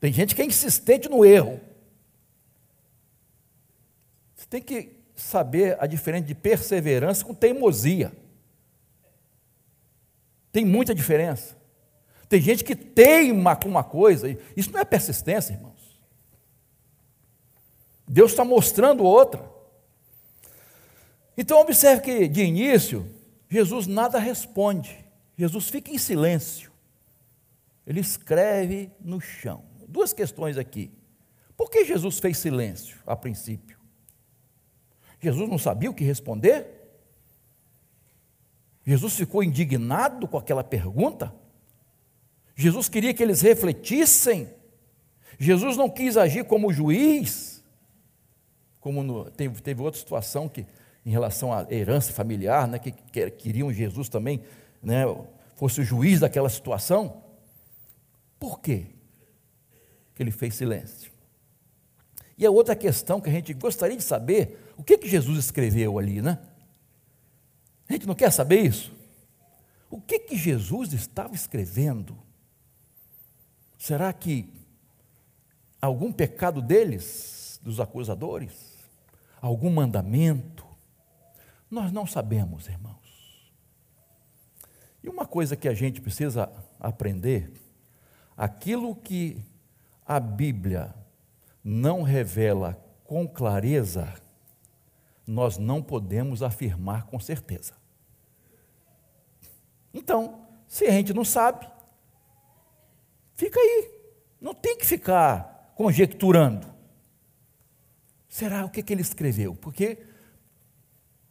Tem 0.00 0.12
gente 0.12 0.34
que 0.34 0.42
é 0.42 0.44
insistente 0.44 1.08
no 1.08 1.24
erro. 1.24 1.60
Você 4.34 4.46
tem 4.46 4.60
que 4.60 4.96
saber 5.14 5.76
a 5.78 5.86
diferença 5.86 6.24
de 6.24 6.34
perseverança 6.34 7.24
com 7.24 7.34
teimosia. 7.34 8.12
Tem 10.50 10.64
muita 10.64 10.94
diferença. 10.94 11.56
Tem 12.32 12.40
gente 12.40 12.64
que 12.64 12.74
teima 12.74 13.54
com 13.54 13.68
uma 13.68 13.84
coisa, 13.84 14.26
isso 14.56 14.72
não 14.72 14.80
é 14.80 14.86
persistência, 14.86 15.52
irmãos. 15.52 16.00
Deus 18.08 18.30
está 18.30 18.42
mostrando 18.42 19.04
outra. 19.04 19.52
Então, 21.36 21.60
observe 21.60 22.00
que, 22.00 22.26
de 22.26 22.42
início, 22.42 23.06
Jesus 23.50 23.86
nada 23.86 24.18
responde, 24.18 25.04
Jesus 25.36 25.68
fica 25.68 25.90
em 25.90 25.98
silêncio. 25.98 26.72
Ele 27.86 28.00
escreve 28.00 28.90
no 28.98 29.20
chão. 29.20 29.62
Duas 29.86 30.14
questões 30.14 30.56
aqui. 30.56 30.90
Por 31.54 31.68
que 31.68 31.84
Jesus 31.84 32.18
fez 32.18 32.38
silêncio 32.38 32.96
a 33.06 33.14
princípio? 33.14 33.78
Jesus 35.20 35.50
não 35.50 35.58
sabia 35.58 35.90
o 35.90 35.94
que 35.94 36.02
responder? 36.02 36.66
Jesus 38.86 39.16
ficou 39.16 39.44
indignado 39.44 40.26
com 40.26 40.38
aquela 40.38 40.64
pergunta? 40.64 41.41
Jesus 42.62 42.88
queria 42.88 43.12
que 43.12 43.22
eles 43.22 43.40
refletissem? 43.40 44.48
Jesus 45.38 45.76
não 45.76 45.90
quis 45.90 46.16
agir 46.16 46.44
como 46.44 46.72
juiz? 46.72 47.62
Como 48.80 49.02
no, 49.02 49.30
teve, 49.30 49.60
teve 49.60 49.82
outra 49.82 49.98
situação 49.98 50.48
que, 50.48 50.64
em 51.04 51.10
relação 51.10 51.52
à 51.52 51.66
herança 51.70 52.12
familiar, 52.12 52.68
né, 52.68 52.78
que, 52.78 52.92
que 52.92 53.30
queriam 53.32 53.72
Jesus 53.72 54.08
também 54.08 54.42
né, 54.80 55.02
fosse 55.56 55.80
o 55.80 55.84
juiz 55.84 56.20
daquela 56.20 56.48
situação. 56.48 57.24
Por 58.38 58.60
quê 58.60 58.86
que 60.14 60.22
ele 60.22 60.30
fez 60.30 60.54
silêncio? 60.54 61.10
E 62.38 62.46
a 62.46 62.50
outra 62.50 62.76
questão 62.76 63.20
que 63.20 63.28
a 63.28 63.32
gente 63.32 63.52
gostaria 63.54 63.96
de 63.96 64.02
saber 64.02 64.72
o 64.76 64.84
que, 64.84 64.98
que 64.98 65.08
Jesus 65.08 65.38
escreveu 65.38 65.98
ali, 65.98 66.22
né? 66.22 66.38
A 67.88 67.92
gente 67.92 68.06
não 68.06 68.14
quer 68.14 68.30
saber 68.30 68.60
isso? 68.60 68.92
O 69.90 70.00
que, 70.00 70.18
que 70.20 70.36
Jesus 70.36 70.92
estava 70.92 71.34
escrevendo? 71.34 72.16
Será 73.82 74.12
que 74.12 74.48
algum 75.80 76.12
pecado 76.12 76.62
deles, 76.62 77.58
dos 77.64 77.80
acusadores? 77.80 78.78
Algum 79.40 79.72
mandamento? 79.72 80.64
Nós 81.68 81.90
não 81.90 82.06
sabemos, 82.06 82.68
irmãos. 82.68 83.52
E 85.02 85.08
uma 85.08 85.26
coisa 85.26 85.56
que 85.56 85.66
a 85.66 85.74
gente 85.74 86.00
precisa 86.00 86.48
aprender: 86.78 87.54
aquilo 88.36 88.94
que 88.94 89.44
a 90.06 90.20
Bíblia 90.20 90.94
não 91.64 92.02
revela 92.02 92.80
com 93.02 93.26
clareza, 93.26 94.14
nós 95.26 95.58
não 95.58 95.82
podemos 95.82 96.40
afirmar 96.40 97.06
com 97.06 97.18
certeza. 97.18 97.74
Então, 99.92 100.46
se 100.68 100.86
a 100.86 100.92
gente 100.92 101.12
não 101.12 101.24
sabe, 101.24 101.71
fica 103.42 103.58
aí. 103.58 103.90
Não 104.40 104.54
tem 104.54 104.76
que 104.76 104.86
ficar 104.86 105.72
conjecturando. 105.76 106.72
Será 108.28 108.64
o 108.64 108.70
que, 108.70 108.82
que 108.82 108.92
ele 108.92 109.02
escreveu? 109.02 109.54
Porque 109.54 109.98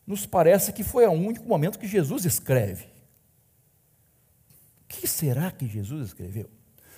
nos 0.06 0.26
parece 0.26 0.74
que 0.74 0.84
foi 0.84 1.06
o 1.08 1.12
único 1.12 1.47
momento 1.47 1.80
que 1.80 1.88
Jesus 1.88 2.26
escreve. 2.26 2.86
O 4.84 4.88
que 4.88 5.08
será 5.08 5.52
que 5.52 5.67
Jesus 5.67 6.08
escreveu? 6.08 6.50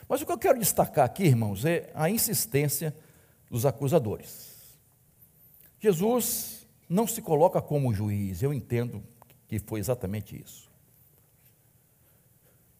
Mas 0.09 0.21
o 0.21 0.25
que 0.25 0.31
eu 0.31 0.37
quero 0.37 0.59
destacar 0.59 1.05
aqui, 1.05 1.23
irmãos, 1.23 1.63
é 1.63 1.91
a 1.93 2.09
insistência 2.09 2.95
dos 3.49 3.65
acusadores. 3.65 4.51
Jesus 5.79 6.67
não 6.89 7.05
se 7.05 7.21
coloca 7.21 7.61
como 7.61 7.93
juiz, 7.93 8.41
eu 8.41 8.53
entendo 8.53 9.03
que 9.47 9.59
foi 9.59 9.79
exatamente 9.79 10.41
isso. 10.41 10.72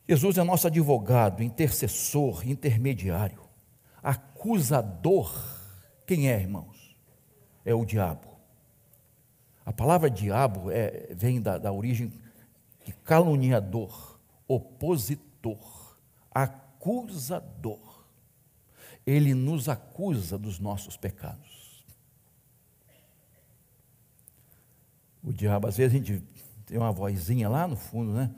Jesus 0.07 0.37
é 0.37 0.43
nosso 0.43 0.67
advogado, 0.67 1.41
intercessor, 1.41 2.47
intermediário, 2.47 3.41
acusador. 4.01 5.31
Quem 6.05 6.29
é, 6.29 6.39
irmãos? 6.39 6.95
É 7.63 7.73
o 7.73 7.85
diabo. 7.85 8.33
A 9.65 9.71
palavra 9.71 10.09
diabo 10.09 10.69
é, 10.69 11.07
vem 11.11 11.41
da, 11.41 11.57
da 11.57 11.71
origem 11.71 12.11
de 12.85 12.91
caluniador, 13.05 14.19
opositor, 14.45 15.97
acusador. 16.29 18.03
Ele 19.05 19.33
nos 19.33 19.69
acusa 19.69 20.37
dos 20.37 20.59
nossos 20.59 20.97
pecados. 20.97 21.85
O 25.23 25.31
diabo, 25.31 25.67
às 25.67 25.77
vezes 25.77 25.93
a 25.93 25.97
gente 25.97 26.21
tem 26.65 26.77
uma 26.77 26.91
vozinha 26.91 27.47
lá 27.47 27.65
no 27.65 27.77
fundo, 27.77 28.11
né? 28.11 28.29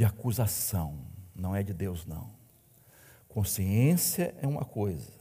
De 0.00 0.04
acusação. 0.06 0.98
Não 1.36 1.54
é 1.54 1.62
de 1.62 1.74
Deus, 1.74 2.06
não. 2.06 2.30
Consciência 3.28 4.34
é 4.40 4.46
uma 4.46 4.64
coisa 4.64 5.12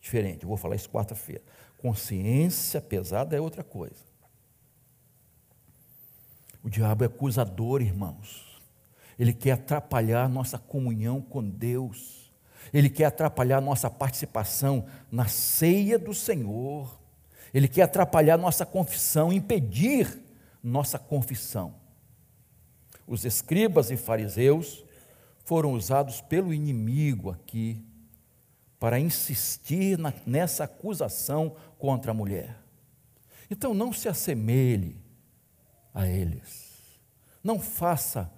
diferente. 0.00 0.42
Eu 0.42 0.48
vou 0.48 0.56
falar 0.56 0.74
isso 0.74 0.90
quarta-feira. 0.90 1.40
Consciência 1.76 2.80
pesada 2.80 3.36
é 3.36 3.40
outra 3.40 3.62
coisa. 3.62 4.02
O 6.64 6.68
diabo 6.68 7.04
é 7.04 7.06
acusador, 7.06 7.80
irmãos. 7.80 8.60
Ele 9.16 9.32
quer 9.32 9.52
atrapalhar 9.52 10.28
nossa 10.28 10.58
comunhão 10.58 11.22
com 11.22 11.48
Deus. 11.48 12.32
Ele 12.74 12.90
quer 12.90 13.04
atrapalhar 13.04 13.60
nossa 13.60 13.88
participação 13.88 14.84
na 15.12 15.28
ceia 15.28 15.96
do 15.96 16.12
Senhor. 16.12 17.00
Ele 17.54 17.68
quer 17.68 17.82
atrapalhar 17.82 18.36
nossa 18.36 18.66
confissão, 18.66 19.32
impedir 19.32 20.20
nossa 20.60 20.98
confissão. 20.98 21.86
Os 23.08 23.24
escribas 23.24 23.90
e 23.90 23.96
fariseus 23.96 24.84
foram 25.42 25.72
usados 25.72 26.20
pelo 26.20 26.52
inimigo 26.52 27.30
aqui 27.30 27.82
para 28.78 29.00
insistir 29.00 29.98
na, 29.98 30.12
nessa 30.26 30.64
acusação 30.64 31.56
contra 31.78 32.10
a 32.10 32.14
mulher. 32.14 32.62
Então 33.50 33.72
não 33.72 33.94
se 33.94 34.10
assemelhe 34.10 35.00
a 35.94 36.06
eles. 36.06 36.68
Não 37.42 37.58
faça 37.58 38.30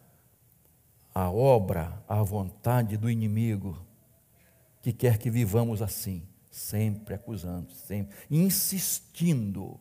a 1.12 1.28
obra 1.28 2.00
à 2.08 2.22
vontade 2.22 2.96
do 2.96 3.10
inimigo 3.10 3.84
que 4.80 4.92
quer 4.92 5.18
que 5.18 5.28
vivamos 5.28 5.82
assim, 5.82 6.22
sempre 6.48 7.14
acusando, 7.14 7.72
sempre 7.72 8.16
insistindo 8.30 9.80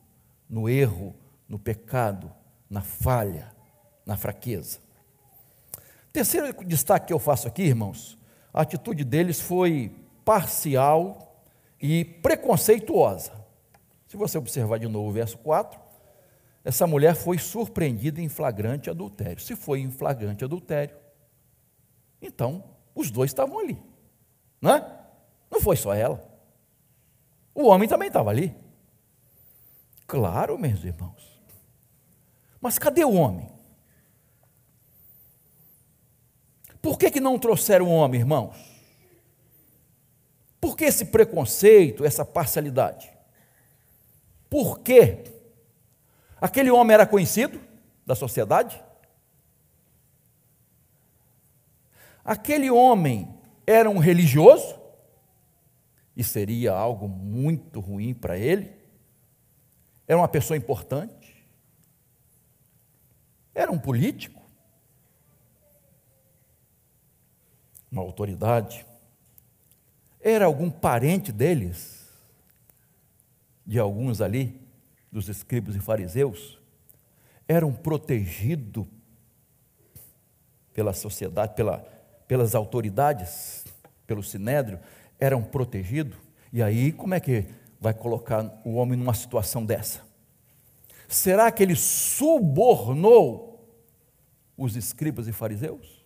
no 0.49 0.67
erro, 0.67 1.15
no 1.47 1.59
pecado, 1.59 2.33
na 2.67 2.81
falha, 2.81 3.58
na 4.09 4.17
fraqueza. 4.17 4.79
Terceiro 6.11 6.65
destaque 6.65 7.07
que 7.07 7.13
eu 7.13 7.19
faço 7.19 7.47
aqui, 7.47 7.61
irmãos, 7.61 8.17
a 8.51 8.61
atitude 8.61 9.03
deles 9.03 9.39
foi 9.39 9.95
parcial 10.25 11.43
e 11.79 12.03
preconceituosa. 12.03 13.31
Se 14.07 14.17
você 14.17 14.39
observar 14.39 14.79
de 14.79 14.87
novo 14.87 15.09
o 15.09 15.13
verso 15.13 15.37
4, 15.37 15.79
essa 16.65 16.87
mulher 16.87 17.13
foi 17.15 17.37
surpreendida 17.37 18.19
em 18.19 18.27
flagrante 18.27 18.89
adultério. 18.89 19.39
Se 19.39 19.55
foi 19.55 19.79
em 19.81 19.91
flagrante 19.91 20.43
adultério, 20.43 20.97
então 22.19 22.63
os 22.95 23.11
dois 23.11 23.29
estavam 23.29 23.59
ali, 23.59 23.79
não 24.59 24.75
é? 24.75 24.99
Não 25.51 25.61
foi 25.61 25.77
só 25.77 25.93
ela. 25.93 26.27
O 27.53 27.67
homem 27.67 27.87
também 27.87 28.07
estava 28.07 28.31
ali. 28.31 28.55
Claro, 30.07 30.57
meus 30.57 30.83
irmãos. 30.83 31.39
Mas 32.59 32.79
cadê 32.79 33.05
o 33.05 33.13
homem? 33.13 33.58
Por 36.81 36.97
que, 36.97 37.11
que 37.11 37.19
não 37.19 37.37
trouxeram 37.37 37.87
o 37.87 37.93
homem, 37.93 38.21
irmãos? 38.21 38.55
Por 40.59 40.75
que 40.75 40.85
esse 40.85 41.05
preconceito, 41.05 42.05
essa 42.05 42.25
parcialidade? 42.25 43.09
Por 44.49 44.79
quê? 44.79 45.23
Aquele 46.41 46.71
homem 46.71 46.93
era 46.93 47.05
conhecido 47.05 47.59
da 48.05 48.15
sociedade? 48.15 48.81
Aquele 52.23 52.69
homem 52.69 53.33
era 53.65 53.89
um 53.89 53.99
religioso? 53.99 54.79
E 56.15 56.23
seria 56.23 56.73
algo 56.73 57.07
muito 57.07 57.79
ruim 57.79 58.13
para 58.13 58.37
ele? 58.37 58.73
Era 60.07 60.17
uma 60.17 60.27
pessoa 60.27 60.57
importante? 60.57 61.47
Era 63.53 63.71
um 63.71 63.79
político? 63.79 64.38
Uma 67.91 68.01
autoridade? 68.01 68.85
Era 70.21 70.45
algum 70.45 70.69
parente 70.69 71.31
deles? 71.31 72.07
De 73.65 73.79
alguns 73.79 74.21
ali, 74.21 74.59
dos 75.11 75.29
escribas 75.29 75.75
e 75.75 75.79
fariseus? 75.79 76.59
Era 77.47 77.65
um 77.65 77.73
protegido 77.73 78.87
pela 80.73 80.93
sociedade, 80.93 81.55
pela, 81.55 81.79
pelas 82.27 82.53
autoridades, 82.55 83.65
pelo 84.05 84.23
sinédrio? 84.23 84.79
Era 85.19 85.35
um 85.35 85.43
protegido? 85.43 86.15
E 86.53 86.61
aí, 86.63 86.91
como 86.91 87.13
é 87.13 87.19
que 87.19 87.45
vai 87.79 87.93
colocar 87.93 88.61
o 88.65 88.75
homem 88.75 88.97
numa 88.97 89.13
situação 89.13 89.65
dessa? 89.65 90.01
Será 91.07 91.51
que 91.51 91.63
ele 91.63 91.75
subornou 91.75 93.49
os 94.55 94.75
escribas 94.75 95.27
e 95.27 95.31
fariseus? 95.31 95.98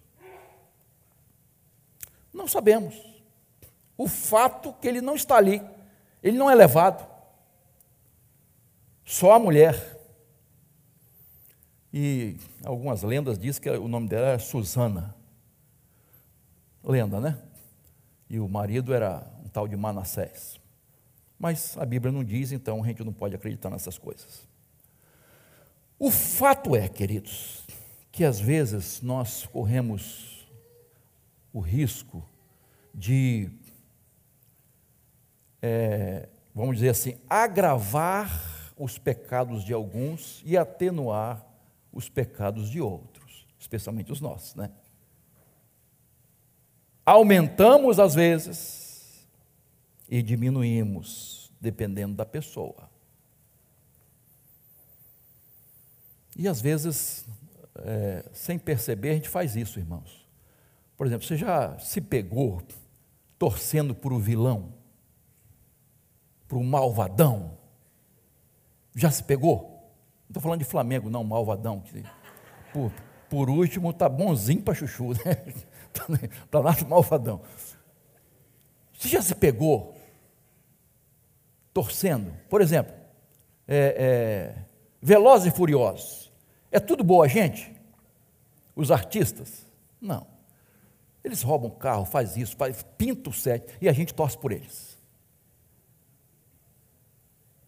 Não 2.33 2.47
sabemos. 2.47 2.95
O 3.97 4.07
fato 4.07 4.73
que 4.73 4.87
ele 4.87 5.01
não 5.01 5.15
está 5.15 5.37
ali, 5.37 5.61
ele 6.21 6.37
não 6.37 6.49
é 6.49 6.55
levado. 6.55 7.07
Só 9.05 9.33
a 9.33 9.39
mulher. 9.39 9.99
E 11.93 12.37
algumas 12.65 13.03
lendas 13.03 13.37
dizem 13.37 13.61
que 13.61 13.69
o 13.69 13.87
nome 13.87 14.07
dela 14.07 14.29
era 14.29 14.39
Susana. 14.39 15.15
Lenda, 16.83 17.19
né? 17.21 17.37
E 18.29 18.39
o 18.39 18.49
marido 18.49 18.93
era 18.93 19.25
um 19.45 19.47
tal 19.47 19.67
de 19.67 19.75
Manassés. 19.77 20.59
Mas 21.37 21.77
a 21.77 21.85
Bíblia 21.85 22.11
não 22.11 22.23
diz, 22.23 22.51
então 22.51 22.83
a 22.83 22.87
gente 22.87 23.03
não 23.03 23.13
pode 23.13 23.35
acreditar 23.35 23.69
nessas 23.69 23.97
coisas. 23.97 24.47
O 25.99 26.09
fato 26.09 26.75
é, 26.75 26.89
queridos, 26.89 27.63
que 28.11 28.23
às 28.23 28.39
vezes 28.39 29.01
nós 29.01 29.45
corremos 29.45 30.32
o 31.53 31.59
risco 31.59 32.27
de, 32.93 33.49
é, 35.61 36.27
vamos 36.53 36.77
dizer 36.77 36.89
assim, 36.89 37.17
agravar 37.29 38.73
os 38.75 38.97
pecados 38.97 39.63
de 39.63 39.71
alguns 39.71 40.41
e 40.43 40.57
atenuar 40.57 41.45
os 41.91 42.09
pecados 42.09 42.69
de 42.69 42.81
outros, 42.81 43.47
especialmente 43.59 44.11
os 44.11 44.19
nossos, 44.19 44.55
né? 44.55 44.71
Aumentamos 47.05 47.99
às 47.99 48.15
vezes 48.15 49.27
e 50.09 50.21
diminuímos, 50.23 51.51
dependendo 51.59 52.15
da 52.15 52.25
pessoa. 52.25 52.89
E 56.35 56.47
às 56.47 56.61
vezes, 56.61 57.25
é, 57.75 58.25
sem 58.33 58.57
perceber, 58.57 59.11
a 59.11 59.13
gente 59.13 59.29
faz 59.29 59.55
isso, 59.55 59.79
irmãos. 59.79 60.22
Por 61.03 61.07
exemplo, 61.07 61.27
você 61.27 61.35
já 61.35 61.77
se 61.79 61.99
pegou 61.99 62.61
torcendo 63.37 63.93
por 63.93 64.13
o 64.13 64.19
vilão, 64.19 64.73
por 66.47 66.57
um 66.57 66.63
malvadão? 66.63 67.57
Já 68.95 69.11
se 69.11 69.21
pegou? 69.21 69.63
Não 69.63 70.27
estou 70.29 70.41
falando 70.41 70.59
de 70.59 70.65
Flamengo, 70.65 71.09
não, 71.09 71.21
malvadão. 71.21 71.83
Por, 72.71 72.89
por 73.29 73.49
último, 73.49 73.89
está 73.89 74.07
bonzinho 74.07 74.61
para 74.61 74.75
chuchu, 74.75 75.09
né? 75.09 75.43
Está 76.45 76.59
lá 76.63 76.73
no 76.79 76.87
malvadão. 76.87 77.41
Você 78.97 79.09
já 79.09 79.21
se 79.21 79.35
pegou 79.35 79.97
torcendo? 81.73 82.31
Por 82.49 82.61
exemplo, 82.61 82.95
é, 83.67 84.55
é, 84.57 84.65
Velozes 85.01 85.51
e 85.51 85.55
Furiosos. 85.57 86.31
É 86.71 86.79
tudo 86.79 87.03
boa 87.03 87.27
gente? 87.27 87.75
Os 88.73 88.89
artistas? 88.89 89.67
Não. 89.99 90.31
Eles 91.23 91.41
roubam 91.41 91.69
carro, 91.69 92.05
faz 92.05 92.35
isso, 92.35 92.55
faz, 92.55 92.83
pinta 92.97 93.29
o 93.29 93.33
set 93.33 93.65
e 93.81 93.87
a 93.87 93.93
gente 93.93 94.13
torce 94.13 94.37
por 94.37 94.51
eles. 94.51 94.97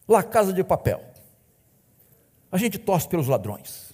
Lá 0.08 0.22
Casa 0.22 0.52
de 0.52 0.64
Papel. 0.64 1.04
A 2.52 2.58
gente 2.58 2.78
torce 2.78 3.08
pelos 3.08 3.28
ladrões. 3.28 3.94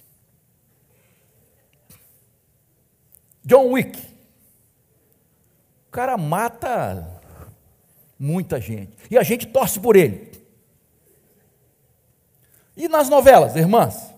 John 3.44 3.72
Wick. 3.72 3.98
O 5.88 5.90
cara 5.90 6.16
mata 6.16 7.20
muita 8.18 8.60
gente. 8.60 8.96
E 9.10 9.18
a 9.18 9.22
gente 9.22 9.46
torce 9.46 9.80
por 9.80 9.96
ele. 9.96 10.30
E 12.76 12.88
nas 12.88 13.08
novelas, 13.08 13.56
irmãs? 13.56 14.11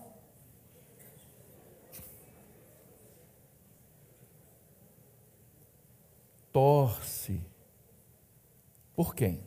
Torce. 6.55 7.45
Por 8.95 9.13
quem? 9.13 9.43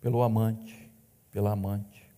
Pelo 0.00 0.22
amante, 0.22 0.88
pela 1.32 1.50
amante. 1.50 2.08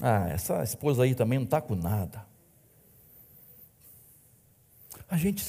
Ah, 0.00 0.28
essa 0.28 0.62
esposa 0.62 1.02
aí 1.02 1.16
também 1.16 1.40
não 1.40 1.46
está 1.46 1.60
com 1.60 1.74
nada. 1.74 2.24
A 5.08 5.16
gente 5.16 5.44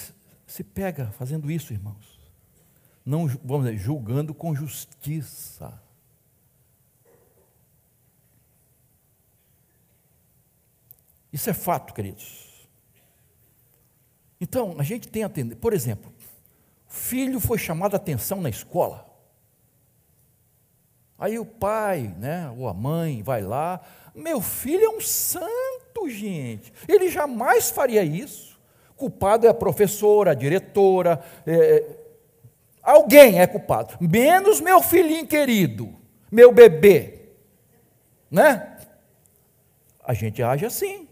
se 0.47 0.63
pega 0.63 1.11
fazendo 1.11 1.51
isso, 1.51 1.73
irmãos. 1.73 2.19
Não, 3.05 3.27
vamos 3.27 3.67
dizer, 3.67 3.77
julgando 3.77 4.33
com 4.33 4.55
justiça. 4.55 5.79
Isso 11.31 11.51
é 11.51 11.53
fato, 11.53 11.93
queridos. 11.93 12.56
Então, 14.39 14.75
a 14.77 14.83
gente 14.83 15.07
tem 15.07 15.23
a 15.23 15.29
tendência, 15.29 15.59
por 15.59 15.73
exemplo, 15.73 16.11
o 16.87 16.93
filho 16.93 17.39
foi 17.39 17.57
chamado 17.57 17.93
a 17.93 17.97
atenção 17.97 18.41
na 18.41 18.49
escola. 18.49 19.05
Aí 21.17 21.39
o 21.39 21.45
pai, 21.45 22.13
né, 22.19 22.53
ou 22.57 22.67
a 22.67 22.73
mãe 22.73 23.23
vai 23.23 23.41
lá, 23.41 23.81
meu 24.13 24.39
filho 24.39 24.85
é 24.85 24.89
um 24.89 25.01
santo, 25.01 26.07
gente. 26.07 26.71
Ele 26.87 27.09
jamais 27.09 27.71
faria 27.71 28.03
isso. 28.03 28.59
Culpado 28.95 29.45
é 29.45 29.49
a 29.49 29.53
professora, 29.53 30.31
a 30.31 30.35
diretora, 30.35 31.23
é, 31.45 31.83
alguém 32.81 33.39
é 33.39 33.45
culpado, 33.45 33.95
menos 33.99 34.59
meu 34.59 34.81
filhinho 34.81 35.27
querido, 35.27 35.93
meu 36.31 36.51
bebê, 36.51 37.29
né? 38.31 38.77
A 40.03 40.13
gente 40.13 40.41
age 40.41 40.65
assim. 40.65 41.06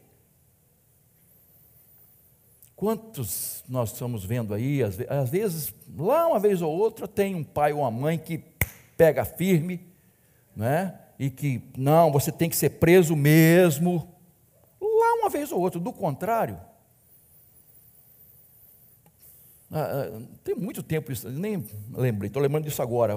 Quantos 2.85 3.63
nós 3.67 3.91
estamos 3.91 4.23
vendo 4.23 4.53
aí, 4.53 4.83
às 4.83 5.27
vezes, 5.27 5.73
lá 5.97 6.27
uma 6.27 6.37
vez 6.37 6.61
ou 6.61 6.71
outra, 6.71 7.07
tem 7.07 7.33
um 7.33 7.43
pai 7.43 7.73
ou 7.73 7.79
uma 7.79 7.89
mãe 7.89 8.15
que 8.15 8.43
pega 8.95 9.25
firme, 9.25 9.81
né? 10.55 10.93
E 11.17 11.31
que, 11.31 11.63
não, 11.75 12.11
você 12.11 12.31
tem 12.31 12.47
que 12.47 12.55
ser 12.55 12.69
preso 12.69 13.15
mesmo. 13.15 14.07
Lá 14.79 15.15
uma 15.15 15.31
vez 15.31 15.51
ou 15.51 15.59
outra, 15.61 15.79
do 15.79 15.91
contrário. 15.91 16.59
Ah, 19.71 19.81
ah 19.81 20.21
tem 20.43 20.53
muito 20.53 20.83
tempo 20.83 21.11
isso, 21.11 21.27
nem 21.27 21.65
lembrei, 21.91 22.27
estou 22.27 22.39
lembrando 22.39 22.65
disso 22.65 22.83
agora. 22.83 23.15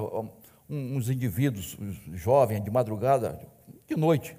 Uns 0.67 1.11
indivíduos 1.11 1.77
jovens, 2.13 2.63
de 2.63 2.71
madrugada, 2.71 3.39
de 3.87 3.95
noite, 3.95 4.35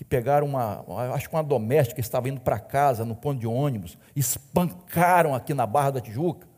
que 0.00 0.04
pegaram 0.06 0.46
uma, 0.46 0.82
acho 1.14 1.28
que 1.28 1.36
uma 1.36 1.44
doméstica 1.44 1.96
que 1.96 2.00
estava 2.00 2.26
indo 2.26 2.40
para 2.40 2.58
casa 2.58 3.04
no 3.04 3.14
ponto 3.14 3.38
de 3.38 3.46
ônibus, 3.46 3.98
espancaram 4.16 5.34
aqui 5.34 5.52
na 5.52 5.66
Barra 5.66 5.90
da 5.90 6.00
Tijuca. 6.00 6.48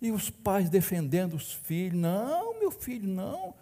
E 0.00 0.12
os 0.12 0.30
pais 0.30 0.70
defendendo 0.70 1.34
os 1.34 1.52
filhos, 1.52 1.98
não, 1.98 2.60
meu 2.60 2.70
filho, 2.70 3.08
não. 3.08 3.52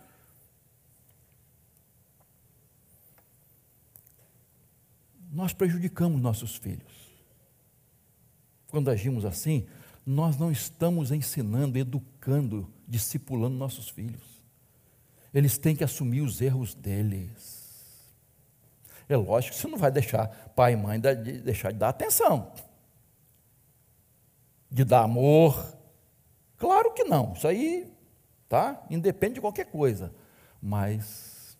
Nós 5.33 5.54
prejudicamos 5.54 6.20
nossos 6.20 6.54
filhos. 6.57 7.11
Quando 8.66 8.90
agimos 8.90 9.24
assim, 9.24 9.66
nós 10.04 10.37
não 10.37 10.52
estamos 10.52 11.11
ensinando, 11.11 11.78
educando, 11.78 12.70
discipulando 12.87 13.57
nossos 13.57 13.88
filhos. 13.88 14.42
Eles 15.33 15.57
têm 15.57 15.74
que 15.74 15.85
assumir 15.85 16.20
os 16.20 16.42
erros 16.42 16.74
deles. 16.74 17.67
É 19.09 19.16
lógico 19.16 19.55
que 19.55 19.61
você 19.61 19.68
não 19.68 19.79
vai 19.79 19.90
deixar 19.90 20.29
pai 20.55 20.75
e 20.75 20.77
mãe 20.77 21.01
deixar 21.01 21.73
de 21.73 21.79
dar 21.79 21.88
atenção. 21.88 22.53
de 24.71 24.85
dar 24.85 25.03
amor. 25.03 25.77
Claro 26.57 26.92
que 26.92 27.05
não, 27.05 27.33
isso 27.33 27.47
aí, 27.49 27.90
tá? 28.49 28.85
Independe 28.90 29.35
de 29.35 29.40
qualquer 29.40 29.66
coisa. 29.66 30.12
Mas 30.61 31.57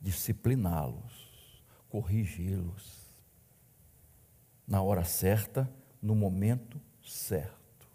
discipliná-los, 0.00 1.64
corrigi-los 1.88 3.02
na 4.66 4.82
hora 4.82 5.04
certa, 5.04 5.68
no 6.00 6.14
momento 6.14 6.80
certo. 7.04 7.88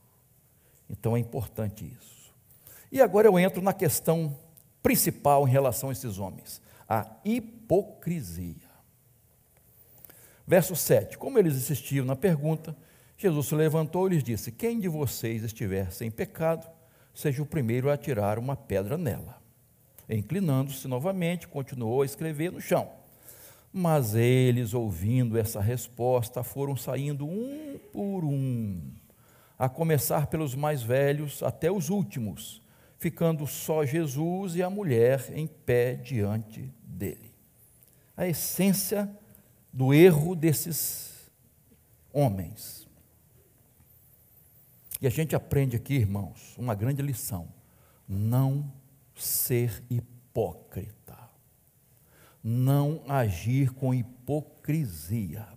Então 0.89 1.15
é 1.15 1.19
importante 1.19 1.85
isso. 1.85 2.33
E 2.91 3.01
agora 3.01 3.27
eu 3.27 3.37
entro 3.37 3.61
na 3.61 3.73
questão 3.73 4.37
principal 4.81 5.47
em 5.47 5.51
relação 5.51 5.89
a 5.89 5.91
esses 5.91 6.17
homens: 6.17 6.61
a 6.87 7.19
hipocrisia. 7.23 8.66
Verso 10.47 10.77
7: 10.77 11.17
Como 11.17 11.37
eles 11.37 11.55
insistiam 11.55 12.05
na 12.05 12.15
pergunta, 12.15 12.73
Jesus 13.17 13.47
se 13.47 13.55
levantou 13.55 14.07
e 14.07 14.11
lhes 14.11 14.23
disse: 14.23 14.49
Quem 14.49 14.79
de 14.79 14.87
vocês 14.87 15.43
estiver 15.43 15.91
sem 15.91 16.09
pecado, 16.09 16.65
seja 17.13 17.43
o 17.43 17.45
primeiro 17.45 17.89
a 17.89 17.93
atirar 17.93 18.39
uma 18.39 18.55
pedra 18.55 18.97
nela. 18.97 19.41
Inclinando-se 20.09 20.87
novamente, 20.87 21.49
continuou 21.49 22.01
a 22.01 22.05
escrever 22.05 22.53
no 22.53 22.61
chão. 22.61 22.89
Mas 23.73 24.15
eles, 24.15 24.73
ouvindo 24.73 25.37
essa 25.37 25.59
resposta, 25.59 26.41
foram 26.41 26.77
saindo 26.77 27.27
um 27.27 27.77
por 27.91 28.23
um, 28.23 28.81
a 29.59 29.67
começar 29.67 30.27
pelos 30.27 30.55
mais 30.55 30.81
velhos 30.81 31.43
até 31.43 31.69
os 31.69 31.89
últimos, 31.89 32.61
ficando 32.97 33.45
só 33.45 33.83
Jesus 33.83 34.55
e 34.55 34.63
a 34.63 34.69
mulher 34.69 35.25
em 35.33 35.45
pé 35.45 35.95
diante 35.95 36.71
dele. 36.81 37.33
A 38.15 38.25
essência 38.25 39.09
do 39.77 39.93
erro 39.93 40.35
desses 40.35 41.29
homens. 42.11 42.87
E 44.99 45.05
a 45.05 45.09
gente 45.11 45.35
aprende 45.35 45.75
aqui, 45.75 45.93
irmãos, 45.93 46.55
uma 46.57 46.73
grande 46.73 46.99
lição: 47.03 47.47
não 48.09 48.73
ser 49.13 49.83
hipócrita, 49.87 51.15
não 52.43 53.03
agir 53.07 53.69
com 53.69 53.93
hipocrisia. 53.93 55.47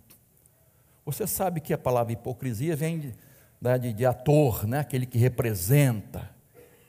Você 1.03 1.25
sabe 1.25 1.59
que 1.59 1.73
a 1.73 1.77
palavra 1.77 2.13
hipocrisia 2.13 2.75
vem 2.75 2.99
de, 2.99 3.15
de, 3.81 3.91
de 3.91 4.05
ator, 4.05 4.67
né? 4.67 4.81
aquele 4.81 5.07
que 5.07 5.17
representa, 5.17 6.29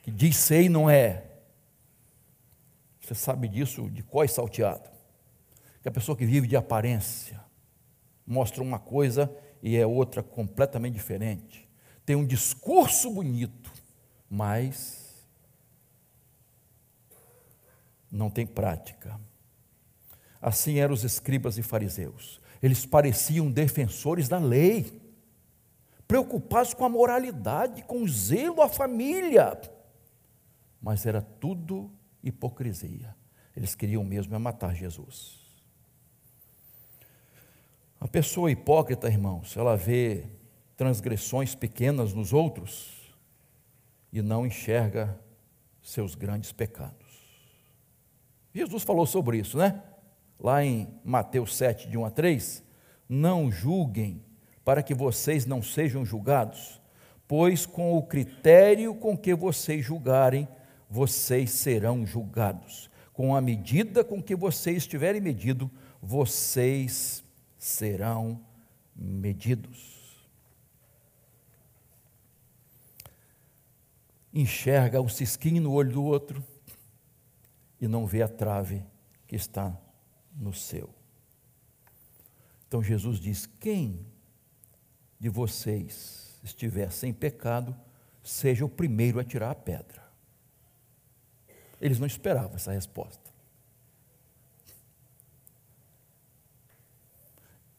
que 0.03 0.11
diz 0.11 0.37
ser 0.37 0.61
e 0.61 0.69
não 0.69 0.87
é. 0.87 1.31
Você 3.01 3.15
sabe 3.15 3.47
disso 3.47 3.89
de 3.89 4.03
qual 4.03 4.27
salteado 4.27 4.92
que 5.83 5.89
a 5.89 5.91
pessoa 5.91 6.17
que 6.17 6.25
vive 6.25 6.47
de 6.47 6.55
aparência 6.55 7.43
mostra 8.25 8.63
uma 8.63 8.79
coisa 8.79 9.29
e 9.61 9.75
é 9.75 9.85
outra 9.85 10.23
completamente 10.23 10.93
diferente. 10.93 11.69
Tem 12.05 12.15
um 12.15 12.25
discurso 12.25 13.11
bonito, 13.11 13.69
mas 14.29 15.27
não 18.09 18.29
tem 18.29 18.47
prática. 18.47 19.19
Assim 20.41 20.79
eram 20.79 20.93
os 20.93 21.03
escribas 21.03 21.57
e 21.57 21.61
fariseus. 21.61 22.39
Eles 22.61 22.85
pareciam 22.85 23.51
defensores 23.51 24.29
da 24.29 24.39
lei, 24.39 25.01
preocupados 26.07 26.73
com 26.73 26.85
a 26.85 26.89
moralidade, 26.89 27.83
com 27.83 28.03
o 28.03 28.07
zelo 28.07 28.61
à 28.61 28.69
família, 28.69 29.59
mas 30.81 31.05
era 31.05 31.21
tudo 31.21 31.91
hipocrisia. 32.23 33.13
Eles 33.53 33.75
queriam 33.75 34.03
mesmo 34.05 34.33
é 34.33 34.37
matar 34.37 34.73
Jesus. 34.73 35.42
A 38.03 38.07
pessoa 38.09 38.51
hipócrita, 38.51 39.07
irmãos, 39.07 39.55
ela 39.55 39.77
vê 39.77 40.25
transgressões 40.75 41.55
pequenas 41.55 42.13
nos 42.13 42.33
outros 42.33 43.15
e 44.11 44.21
não 44.21 44.45
enxerga 44.45 45.17
seus 45.81 46.13
grandes 46.13 46.51
pecados. 46.51 47.07
Jesus 48.53 48.83
falou 48.83 49.05
sobre 49.05 49.37
isso, 49.37 49.57
né? 49.57 49.81
Lá 50.37 50.61
em 50.65 50.99
Mateus 51.01 51.55
7, 51.55 51.87
de 51.87 51.97
1 51.97 52.03
a 52.03 52.11
3, 52.11 52.61
não 53.07 53.49
julguem 53.49 54.21
para 54.65 54.83
que 54.83 54.93
vocês 54.93 55.45
não 55.45 55.63
sejam 55.63 56.03
julgados, 56.03 56.81
pois 57.25 57.65
com 57.65 57.97
o 57.97 58.03
critério 58.03 58.93
com 58.93 59.17
que 59.17 59.33
vocês 59.33 59.85
julgarem, 59.85 60.45
vocês 60.89 61.51
serão 61.51 62.05
julgados. 62.05 62.89
Com 63.13 63.33
a 63.33 63.39
medida 63.39 64.03
com 64.03 64.21
que 64.21 64.35
vocês 64.35 64.79
estiverem 64.79 65.21
medido, 65.21 65.71
vocês 66.01 67.22
serão 67.63 68.45
medidos. 68.93 70.27
Enxerga 74.33 74.99
um 74.99 75.07
cisquinho 75.07 75.61
no 75.61 75.71
olho 75.71 75.93
do 75.93 76.03
outro 76.03 76.43
e 77.79 77.87
não 77.87 78.05
vê 78.05 78.21
a 78.21 78.27
trave 78.27 78.83
que 79.25 79.37
está 79.37 79.79
no 80.35 80.53
seu. 80.53 80.93
Então 82.67 82.83
Jesus 82.83 83.17
diz: 83.17 83.45
quem 83.45 84.05
de 85.17 85.29
vocês 85.29 86.37
estiver 86.43 86.91
sem 86.91 87.13
pecado, 87.13 87.73
seja 88.21 88.65
o 88.65 88.69
primeiro 88.69 89.21
a 89.21 89.23
tirar 89.23 89.51
a 89.51 89.55
pedra. 89.55 90.03
Eles 91.79 91.97
não 91.97 92.07
esperavam 92.07 92.55
essa 92.55 92.73
resposta. 92.73 93.22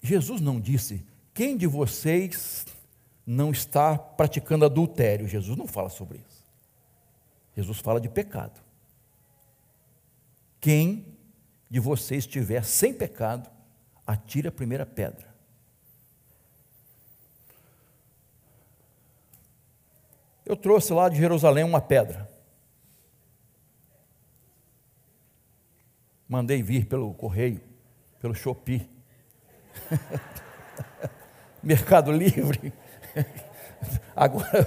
Jesus 0.05 0.43
não 0.43 0.61
disse: 0.61 1.03
quem 1.33 1.57
de 1.57 1.67
vocês 1.67 2.67
não 3.27 3.51
está 3.51 3.97
praticando 3.97 4.67
adultério? 4.67 5.27
Jesus 5.27 5.57
não 5.57 5.67
fala 5.67 5.89
sobre 5.89 6.19
isso. 6.19 6.45
Jesus 7.57 7.79
fala 7.79 7.99
de 7.99 8.11
pecado. 8.11 8.61
Quem 10.61 11.07
de 11.71 11.81
vocês 11.81 12.25
estiver 12.25 12.63
sem 12.65 12.93
pecado, 12.93 13.51
atire 14.07 14.47
a 14.47 14.53
primeira 14.53 14.85
pedra. 14.85 15.35
Eu 20.45 20.55
trouxe 20.55 20.93
lá 20.93 21.09
de 21.09 21.17
Jerusalém 21.17 21.65
uma 21.65 21.81
pedra. 21.81 22.31
Mandei 26.29 26.63
vir 26.63 26.87
pelo 26.87 27.15
correio, 27.15 27.63
pelo 28.21 28.35
Shopee. 28.35 28.94
Mercado 31.63 32.13
Livre. 32.13 32.73
Agora. 34.15 34.67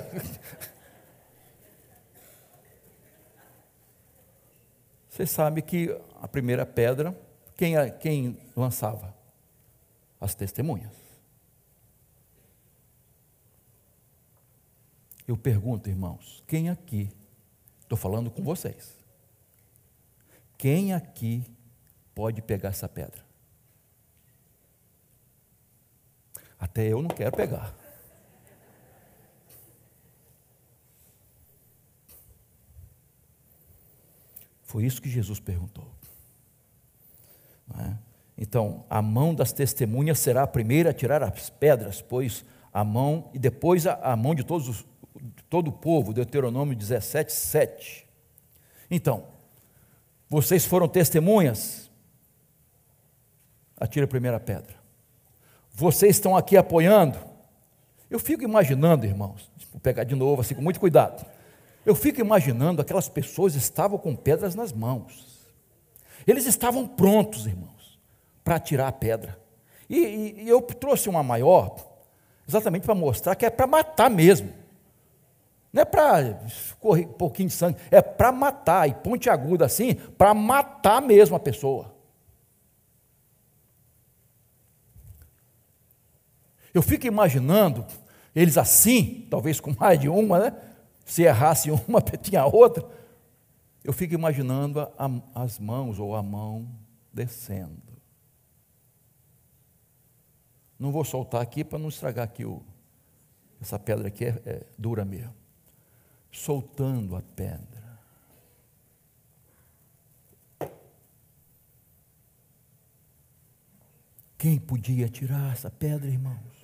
Você 5.10 5.26
sabe 5.26 5.64
que 5.64 5.90
a 6.22 6.28
primeira 6.28 6.66
pedra, 6.66 7.20
quem, 7.56 7.74
quem 8.00 8.40
lançava? 8.56 9.16
As 10.22 10.36
testemunhas. 10.36 10.94
Eu 15.28 15.36
pergunto, 15.36 15.90
irmãos, 15.90 16.44
quem 16.48 16.70
aqui, 16.70 17.10
estou 17.82 17.98
falando 17.98 18.32
com 18.32 18.44
vocês, 18.44 18.96
quem 20.58 20.94
aqui 20.94 21.44
pode 22.16 22.42
pegar 22.42 22.70
essa 22.70 22.88
pedra? 22.88 23.27
Até 26.60 26.88
eu 26.88 27.02
não 27.02 27.10
quero 27.10 27.36
pegar. 27.36 27.74
Foi 34.64 34.86
isso 34.86 35.02
que 35.02 35.10
Jesus 35.10 35.40
perguntou. 35.40 35.88
É? 37.80 37.96
Então, 38.38 38.86
a 38.90 39.02
mão 39.02 39.34
das 39.34 39.52
testemunhas 39.52 40.20
será 40.20 40.44
a 40.44 40.48
primeira 40.48 40.92
a 40.92 40.94
tirar 40.94 41.24
as 41.24 41.50
pedras, 41.50 42.02
pois 42.02 42.46
a 42.72 42.84
mão, 42.84 43.32
e 43.34 43.40
depois 43.40 43.88
a, 43.88 43.96
a 43.96 44.16
mão 44.16 44.36
de 44.36 44.44
todos 44.44 44.68
os, 44.68 44.86
de 45.16 45.44
todo 45.50 45.70
o 45.70 45.72
povo, 45.72 46.14
Deuteronômio 46.14 46.76
17, 46.76 47.32
7. 47.32 48.08
Então, 48.92 49.28
vocês 50.30 50.66
foram 50.66 50.88
testemunhas? 50.88 51.90
Atira 53.80 54.06
a 54.06 54.10
primeira 54.10 54.40
pedra. 54.40 54.77
Vocês 55.80 56.16
estão 56.16 56.36
aqui 56.36 56.58
apoiando? 56.58 57.20
Eu 58.10 58.18
fico 58.18 58.44
imaginando, 58.44 59.06
irmãos, 59.06 59.48
vou 59.72 59.80
pegar 59.80 60.04
de 60.06 60.16
novo, 60.16 60.42
assim, 60.42 60.56
com 60.56 60.62
muito 60.62 60.80
cuidado. 60.80 61.24
Eu 61.86 61.94
fico 61.94 62.20
imaginando 62.20 62.82
aquelas 62.82 63.08
pessoas 63.08 63.54
estavam 63.54 64.00
com 64.00 64.16
pedras 64.16 64.56
nas 64.56 64.74
mãos. 64.74 65.38
Eles 66.26 66.48
estavam 66.48 66.88
prontos, 66.88 67.46
irmãos, 67.46 68.00
para 68.44 68.56
atirar 68.56 68.88
a 68.88 68.92
pedra. 68.92 69.40
E, 69.88 70.00
e, 70.00 70.44
e 70.46 70.50
eu 70.50 70.64
trouxe 70.64 71.10
uma 71.10 71.22
maior, 71.22 71.76
exatamente 72.50 72.82
para 72.82 72.96
mostrar 72.96 73.36
que 73.36 73.46
é 73.46 73.50
para 73.52 73.68
matar 73.68 74.10
mesmo. 74.10 74.52
Não 75.72 75.84
é 75.84 75.86
para 75.86 76.40
correr 76.80 77.06
um 77.06 77.14
pouquinho 77.14 77.50
de 77.50 77.54
sangue, 77.54 77.78
é 77.92 78.02
para 78.02 78.32
matar, 78.32 78.90
e 78.90 78.96
ponte 78.96 79.30
aguda 79.30 79.66
assim, 79.66 79.94
para 79.94 80.34
matar 80.34 81.04
mesmo 81.04 81.36
a 81.36 81.40
pessoa. 81.40 81.97
Eu 86.78 86.84
fico 86.84 87.08
imaginando, 87.08 87.84
eles 88.36 88.56
assim, 88.56 89.26
talvez 89.32 89.60
com 89.60 89.74
mais 89.74 90.00
de 90.00 90.08
uma, 90.08 90.38
né? 90.38 90.62
Se 91.04 91.24
errasse 91.24 91.72
uma, 91.72 92.00
tinha 92.22 92.46
outra. 92.46 92.88
Eu 93.84 93.92
fico 93.92 94.14
imaginando 94.14 94.82
a, 94.82 95.10
as 95.34 95.58
mãos 95.58 95.98
ou 95.98 96.16
a 96.16 96.22
mão 96.22 96.70
descendo. 97.12 97.82
Não 100.78 100.92
vou 100.92 101.04
soltar 101.04 101.42
aqui 101.42 101.64
para 101.64 101.80
não 101.80 101.90
estragar 101.90 102.26
aqui 102.26 102.46
o. 102.46 102.62
Essa 103.60 103.80
pedra 103.80 104.10
aqui 104.10 104.26
é, 104.26 104.40
é 104.46 104.64
dura 104.78 105.04
mesmo. 105.04 105.34
Soltando 106.32 107.16
a 107.16 107.24
pedra. 107.24 108.00
Quem 114.38 114.60
podia 114.60 115.10
tirar 115.10 115.54
essa 115.54 115.72
pedra, 115.72 116.08
irmãos? 116.08 116.57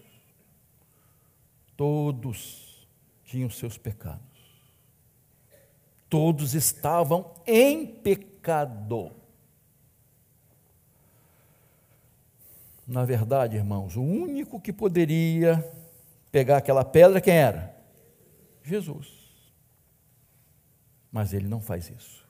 Todos 1.75 2.88
tinham 3.23 3.49
seus 3.49 3.77
pecados. 3.77 4.21
Todos 6.09 6.53
estavam 6.53 7.33
em 7.47 7.86
pecado. 7.86 9.12
Na 12.86 13.05
verdade, 13.05 13.55
irmãos, 13.55 13.95
o 13.95 14.03
único 14.03 14.59
que 14.59 14.73
poderia 14.73 15.63
pegar 16.31 16.57
aquela 16.57 16.83
pedra, 16.83 17.21
quem 17.21 17.33
era? 17.33 17.75
Jesus. 18.62 19.07
Mas 21.12 21.33
ele 21.33 21.47
não 21.47 21.62
faz 21.62 21.89
isso. 21.89 22.23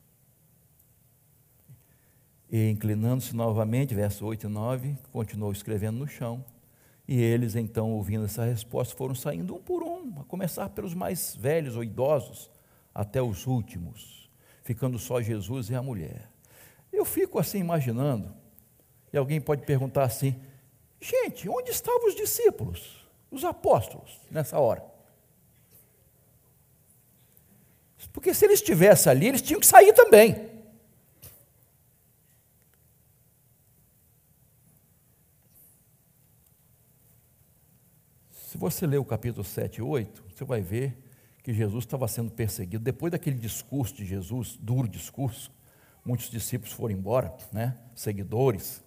E 2.52 2.70
inclinando-se 2.70 3.36
novamente, 3.36 3.96
verso 3.96 4.26
8 4.26 4.46
e 4.46 4.50
9, 4.50 4.98
continuou 5.12 5.52
escrevendo 5.52 5.98
no 5.98 6.08
chão. 6.08 6.46
E 7.08 7.22
eles, 7.22 7.56
então, 7.56 7.92
ouvindo 7.92 8.26
essa 8.26 8.46
resposta, 8.46 8.96
foram 8.96 9.14
saindo 9.14 9.56
um 9.56 9.62
por 9.62 9.84
um, 9.84 10.20
a 10.20 10.24
começar 10.24 10.70
pelos 10.70 10.94
mais 10.94 11.36
velhos 11.36 11.76
ou 11.76 11.84
idosos, 11.84 12.50
até 12.96 13.22
os 13.22 13.46
últimos, 13.48 14.30
ficando 14.62 14.98
só 14.98 15.22
Jesus 15.22 15.70
e 15.70 15.76
a 15.76 15.82
mulher. 15.82 16.30
Eu 16.92 17.04
fico 17.04 17.40
assim 17.40 17.60
imaginando, 17.60 18.34
e 19.12 19.18
alguém 19.18 19.42
pode 19.42 19.66
perguntar 19.66 20.04
assim: 20.04 20.40
gente, 21.02 21.50
onde 21.50 21.72
estavam 21.72 22.08
os 22.08 22.16
discípulos, 22.16 23.06
os 23.30 23.44
apóstolos, 23.44 24.20
nessa 24.30 24.60
hora? 24.60 24.84
Porque 28.14 28.34
se 28.34 28.46
eles 28.46 28.60
estivessem 28.60 29.12
ali, 29.12 29.28
eles 29.28 29.42
tinham 29.42 29.60
que 29.60 29.66
sair 29.66 29.92
também. 29.94 30.53
Você 38.64 38.88
ler 38.88 38.98
o 38.98 39.04
capítulo 39.04 39.44
7 39.44 39.78
e 39.78 39.82
8, 39.82 40.24
você 40.34 40.46
vai 40.46 40.62
ver 40.62 40.98
que 41.44 41.54
Jesus 41.54 41.84
estava 41.84 42.08
sendo 42.08 42.32
perseguido. 42.32 42.82
Depois 42.82 43.12
daquele 43.12 43.36
discurso 43.36 43.94
de 43.94 44.06
Jesus, 44.06 44.58
duro 44.60 44.88
discurso, 44.88 45.52
muitos 46.06 46.30
discípulos 46.30 46.74
foram 46.74 46.94
embora, 46.94 47.36
né? 47.52 47.78
seguidores, 47.94 48.82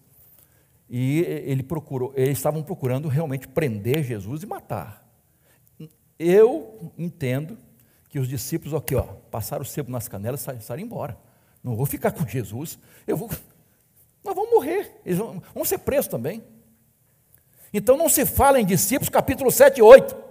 e 0.88 1.20
ele 1.44 1.62
procurou, 1.62 2.12
eles 2.16 2.38
estavam 2.38 2.62
procurando 2.62 3.06
realmente 3.08 3.46
prender 3.48 4.02
Jesus 4.02 4.42
e 4.42 4.46
matar. 4.46 5.06
Eu 6.18 6.92
entendo 6.96 7.58
que 8.08 8.18
os 8.18 8.28
discípulos 8.28 8.72
aqui, 8.72 8.94
ó, 8.94 9.02
passaram 9.02 9.62
o 9.62 9.66
sebo 9.66 9.90
nas 9.90 10.08
canelas 10.08 10.40
e 10.40 10.60
saíram 10.62 10.86
embora. 10.86 11.18
Não 11.62 11.76
vou 11.76 11.84
ficar 11.84 12.12
com 12.12 12.26
Jesus, 12.26 12.78
eu 13.06 13.16
vou, 13.16 13.28
nós 14.24 14.34
vamos 14.34 14.50
morrer, 14.50 15.00
eles 15.04 15.18
vão, 15.18 15.42
vão 15.54 15.64
ser 15.66 15.78
presos 15.78 16.08
também. 16.08 16.42
Então 17.72 17.96
não 17.96 18.08
se 18.08 18.24
fala 18.24 18.60
em 18.60 18.64
discípulos, 18.64 19.08
capítulo 19.08 19.50
7 19.50 19.78
e 19.78 19.82
8. 19.82 20.26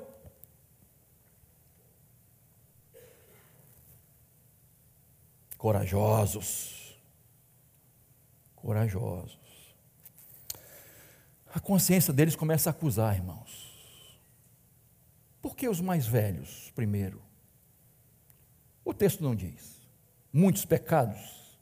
Corajosos. 5.57 6.95
Corajosos. 8.55 9.39
A 11.53 11.59
consciência 11.59 12.13
deles 12.13 12.35
começa 12.35 12.69
a 12.69 12.71
acusar, 12.71 13.15
irmãos. 13.15 14.21
Por 15.41 15.55
que 15.55 15.69
os 15.69 15.79
mais 15.79 16.05
velhos 16.05 16.71
primeiro? 16.75 17.21
O 18.83 18.93
texto 18.93 19.23
não 19.23 19.33
diz. 19.33 19.81
Muitos 20.31 20.65
pecados? 20.65 21.57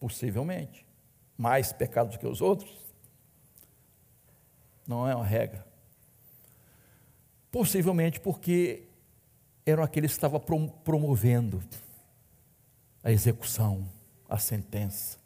Possivelmente. 0.00 0.86
Mais 1.36 1.72
pecados 1.72 2.16
do 2.16 2.18
que 2.18 2.26
os 2.26 2.40
outros? 2.40 2.81
Não 4.86 5.08
é 5.08 5.14
uma 5.14 5.24
regra. 5.24 5.66
Possivelmente 7.50 8.20
porque 8.20 8.88
eram 9.64 9.82
aqueles 9.82 10.12
que 10.12 10.16
estavam 10.16 10.40
promovendo 10.40 11.62
a 13.02 13.10
execução, 13.10 13.88
a 14.28 14.38
sentença. 14.38 15.18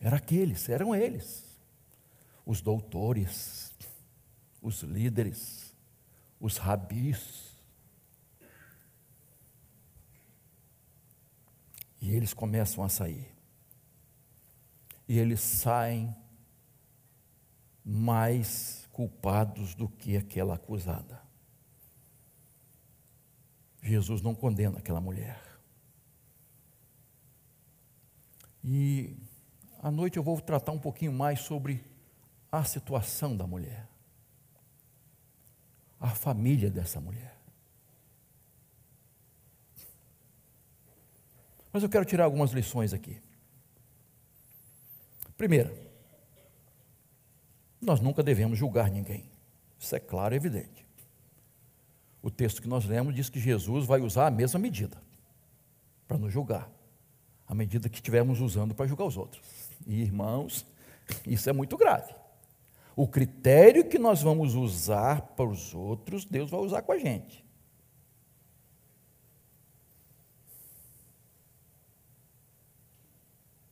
Era 0.00 0.16
aqueles, 0.16 0.68
eram 0.68 0.94
eles. 0.94 1.44
Os 2.46 2.60
doutores, 2.60 3.72
os 4.62 4.82
líderes, 4.82 5.74
os 6.40 6.56
rabis. 6.56 7.50
E 12.00 12.14
eles 12.14 12.32
começam 12.32 12.82
a 12.82 12.88
sair. 12.88 13.30
E 15.06 15.18
eles 15.18 15.40
saem 15.40 16.14
mais 17.90 18.88
culpados 18.92 19.74
do 19.74 19.88
que 19.88 20.16
aquela 20.16 20.54
acusada. 20.54 21.20
Jesus 23.82 24.22
não 24.22 24.32
condena 24.32 24.78
aquela 24.78 25.00
mulher. 25.00 25.42
E 28.62 29.16
à 29.82 29.90
noite 29.90 30.16
eu 30.16 30.22
vou 30.22 30.40
tratar 30.40 30.70
um 30.70 30.78
pouquinho 30.78 31.12
mais 31.12 31.40
sobre 31.40 31.84
a 32.52 32.62
situação 32.62 33.36
da 33.36 33.44
mulher, 33.44 33.88
a 35.98 36.10
família 36.10 36.70
dessa 36.70 37.00
mulher. 37.00 37.36
Mas 41.72 41.82
eu 41.82 41.88
quero 41.88 42.04
tirar 42.04 42.24
algumas 42.24 42.52
lições 42.52 42.92
aqui. 42.92 43.20
Primeira, 45.36 45.89
nós 47.80 48.00
nunca 48.00 48.22
devemos 48.22 48.58
julgar 48.58 48.90
ninguém. 48.90 49.24
Isso 49.78 49.96
é 49.96 50.00
claro 50.00 50.34
e 50.34 50.36
evidente. 50.36 50.86
O 52.22 52.30
texto 52.30 52.60
que 52.60 52.68
nós 52.68 52.84
lemos 52.84 53.14
diz 53.14 53.30
que 53.30 53.40
Jesus 53.40 53.86
vai 53.86 54.00
usar 54.00 54.26
a 54.26 54.30
mesma 54.30 54.60
medida 54.60 55.00
para 56.06 56.18
nos 56.18 56.32
julgar, 56.32 56.70
a 57.46 57.54
medida 57.54 57.88
que 57.88 57.96
estivermos 57.96 58.40
usando 58.40 58.74
para 58.74 58.86
julgar 58.86 59.06
os 59.06 59.16
outros. 59.16 59.42
E 59.86 60.02
irmãos, 60.02 60.66
isso 61.26 61.48
é 61.48 61.52
muito 61.52 61.76
grave. 61.78 62.14
O 62.94 63.08
critério 63.08 63.88
que 63.88 63.98
nós 63.98 64.20
vamos 64.20 64.54
usar 64.54 65.22
para 65.22 65.46
os 65.48 65.74
outros, 65.74 66.26
Deus 66.26 66.50
vai 66.50 66.60
usar 66.60 66.82
com 66.82 66.92
a 66.92 66.98
gente. 66.98 67.42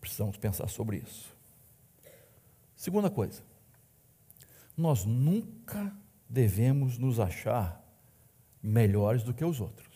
Precisamos 0.01 0.38
pensar 0.38 0.68
sobre 0.68 0.97
isso. 0.97 1.37
Segunda 2.75 3.11
coisa, 3.11 3.42
nós 4.79 5.05
nunca 5.05 5.93
devemos 6.29 6.99
nos 6.99 7.19
achar 7.19 7.85
melhores 8.62 9.25
do 9.25 9.35
que 9.35 9.45
os 9.45 9.61
outros. 9.61 9.88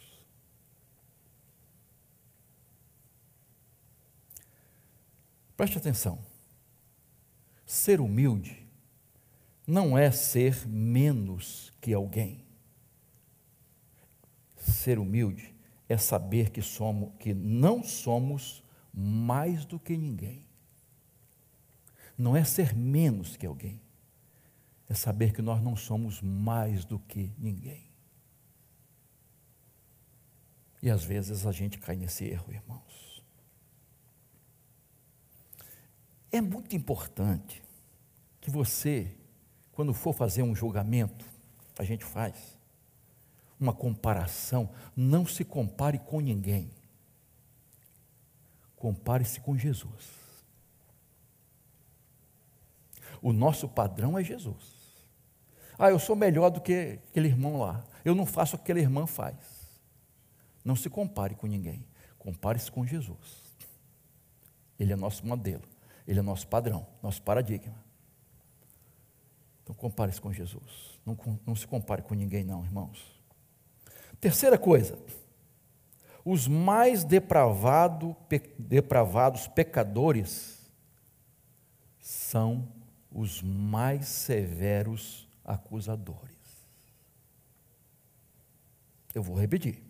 Preste 5.56 5.78
atenção. 5.78 6.18
Ser 7.64 8.00
humilde 8.00 8.66
não 9.64 9.96
é 9.96 10.10
ser 10.10 10.66
menos 10.66 11.72
que 11.80 11.94
alguém. 11.94 12.44
Ser 14.56 14.98
humilde 14.98 15.54
é 15.88 15.96
saber 15.96 16.50
que 16.50 16.60
somos 16.60 17.12
que 17.20 17.32
não 17.32 17.84
somos 17.84 18.64
mais 18.92 19.64
do 19.64 19.78
que 19.78 19.96
ninguém. 19.96 20.44
Não 22.18 22.36
é 22.36 22.42
ser 22.42 22.74
menos 22.74 23.36
que 23.36 23.46
alguém 23.46 23.81
é 24.92 24.94
saber 24.94 25.32
que 25.32 25.40
nós 25.40 25.62
não 25.62 25.74
somos 25.74 26.20
mais 26.20 26.84
do 26.84 26.98
que 26.98 27.32
ninguém. 27.38 27.90
E 30.82 30.90
às 30.90 31.02
vezes 31.02 31.46
a 31.46 31.52
gente 31.52 31.78
cai 31.78 31.96
nesse 31.96 32.26
erro, 32.26 32.52
irmãos. 32.52 33.24
É 36.30 36.42
muito 36.42 36.76
importante 36.76 37.62
que 38.38 38.50
você, 38.50 39.16
quando 39.72 39.94
for 39.94 40.12
fazer 40.12 40.42
um 40.42 40.54
julgamento, 40.54 41.24
a 41.78 41.84
gente 41.84 42.04
faz 42.04 42.58
uma 43.58 43.72
comparação, 43.72 44.68
não 44.94 45.26
se 45.26 45.42
compare 45.42 45.98
com 45.98 46.20
ninguém. 46.20 46.70
Compare-se 48.76 49.40
com 49.40 49.56
Jesus. 49.56 50.20
O 53.22 53.32
nosso 53.32 53.66
padrão 53.66 54.18
é 54.18 54.24
Jesus. 54.24 54.81
Ah, 55.82 55.90
eu 55.90 55.98
sou 55.98 56.14
melhor 56.14 56.48
do 56.48 56.60
que 56.60 57.00
aquele 57.08 57.26
irmão 57.26 57.58
lá. 57.58 57.82
Eu 58.04 58.14
não 58.14 58.24
faço 58.24 58.54
o 58.54 58.58
que 58.60 58.62
aquela 58.62 58.78
irmã 58.78 59.04
faz. 59.04 59.34
Não 60.64 60.76
se 60.76 60.88
compare 60.88 61.34
com 61.34 61.48
ninguém. 61.48 61.84
Compare-se 62.20 62.70
com 62.70 62.86
Jesus. 62.86 63.58
Ele 64.78 64.92
é 64.92 64.96
nosso 64.96 65.26
modelo. 65.26 65.64
Ele 66.06 66.20
é 66.20 66.22
nosso 66.22 66.46
padrão, 66.46 66.86
nosso 67.02 67.20
paradigma. 67.22 67.74
Então 69.64 69.74
compare-se 69.74 70.20
com 70.20 70.32
Jesus. 70.32 71.00
Não, 71.04 71.18
não 71.44 71.56
se 71.56 71.66
compare 71.66 72.02
com 72.02 72.14
ninguém, 72.14 72.44
não, 72.44 72.64
irmãos. 72.64 73.20
Terceira 74.20 74.56
coisa. 74.56 74.96
Os 76.24 76.46
mais 76.46 77.02
depravado, 77.02 78.14
pe, 78.28 78.40
depravados 78.56 79.48
pecadores 79.48 80.60
são 81.98 82.68
os 83.10 83.42
mais 83.42 84.06
severos 84.06 85.31
acusadores. 85.52 86.32
Eu 89.14 89.22
vou 89.22 89.36
repetir. 89.36 89.82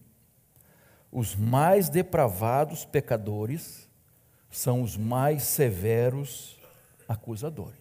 Os 1.10 1.36
mais 1.36 1.88
depravados 1.88 2.84
pecadores 2.84 3.88
são 4.50 4.82
os 4.82 4.96
mais 4.96 5.44
severos 5.44 6.58
acusadores. 7.08 7.80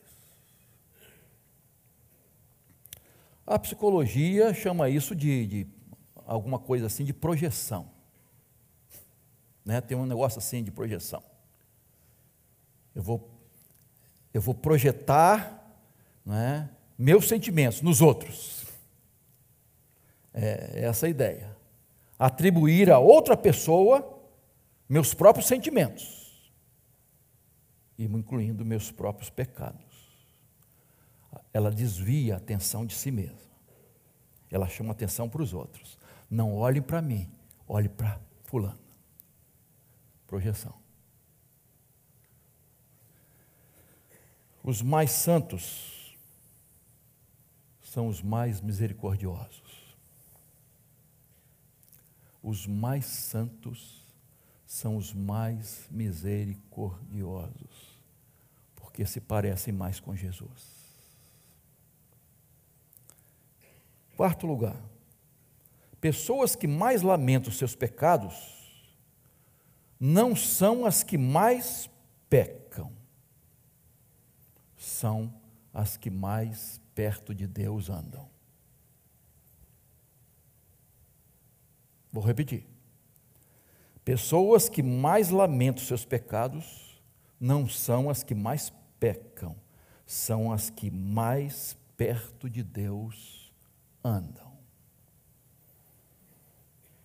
A 3.45 3.57
psicologia 3.57 4.53
chama 4.53 4.87
isso 4.87 5.15
de, 5.15 5.47
de 5.47 5.67
alguma 6.25 6.59
coisa 6.59 6.85
assim 6.85 7.03
de 7.03 7.13
projeção. 7.13 7.89
Né? 9.65 9.81
Tem 9.81 9.97
um 9.97 10.05
negócio 10.05 10.37
assim 10.37 10.63
de 10.63 10.71
projeção. 10.71 11.23
Eu 12.93 13.01
vou, 13.01 13.29
eu 14.33 14.41
vou 14.41 14.53
projetar 14.53 15.61
né, 16.25 16.69
meus 17.01 17.27
sentimentos 17.27 17.81
nos 17.81 17.99
outros. 17.99 18.63
É 20.31 20.85
essa 20.85 21.07
a 21.07 21.09
ideia. 21.09 21.57
Atribuir 22.17 22.91
a 22.91 22.99
outra 22.99 23.35
pessoa 23.35 24.19
meus 24.87 25.13
próprios 25.13 25.47
sentimentos, 25.47 26.51
incluindo 27.97 28.63
meus 28.63 28.91
próprios 28.91 29.31
pecados. 29.31 29.81
Ela 31.51 31.71
desvia 31.71 32.35
a 32.35 32.37
atenção 32.37 32.85
de 32.85 32.93
si 32.93 33.09
mesma. 33.09 33.51
Ela 34.51 34.67
chama 34.67 34.91
atenção 34.91 35.27
para 35.27 35.41
os 35.41 35.53
outros. 35.53 35.97
Não 36.29 36.53
olhe 36.53 36.81
para 36.81 37.01
mim, 37.01 37.27
olhe 37.67 37.89
para 37.89 38.21
fulano. 38.43 38.79
Projeção. 40.27 40.73
Os 44.63 44.81
mais 44.83 45.11
santos 45.11 46.00
são 47.91 48.07
os 48.07 48.21
mais 48.21 48.61
misericordiosos. 48.61 49.97
Os 52.41 52.65
mais 52.65 53.05
santos 53.05 54.07
são 54.65 54.95
os 54.95 55.13
mais 55.13 55.89
misericordiosos, 55.91 57.99
porque 58.77 59.05
se 59.05 59.19
parecem 59.19 59.73
mais 59.73 59.99
com 59.99 60.15
Jesus. 60.15 60.71
Quarto 64.15 64.47
lugar, 64.47 64.81
pessoas 65.99 66.55
que 66.55 66.67
mais 66.67 67.01
lamentam 67.01 67.51
seus 67.51 67.75
pecados 67.75 68.71
não 69.99 70.33
são 70.33 70.85
as 70.85 71.03
que 71.03 71.17
mais 71.17 71.89
pecam, 72.29 72.89
são 74.77 75.33
as 75.73 75.97
que 75.97 76.09
mais 76.09 76.80
perto 76.93 77.33
de 77.33 77.47
Deus 77.47 77.89
andam. 77.89 78.29
Vou 82.11 82.23
repetir. 82.23 82.67
Pessoas 84.03 84.67
que 84.67 84.83
mais 84.83 85.29
lamentam 85.29 85.83
seus 85.83 86.03
pecados 86.03 87.01
não 87.39 87.67
são 87.67 88.09
as 88.09 88.23
que 88.23 88.35
mais 88.35 88.71
pecam, 88.99 89.55
são 90.05 90.51
as 90.51 90.69
que 90.69 90.91
mais 90.91 91.77
perto 91.95 92.49
de 92.49 92.63
Deus 92.63 93.53
andam. 94.03 94.51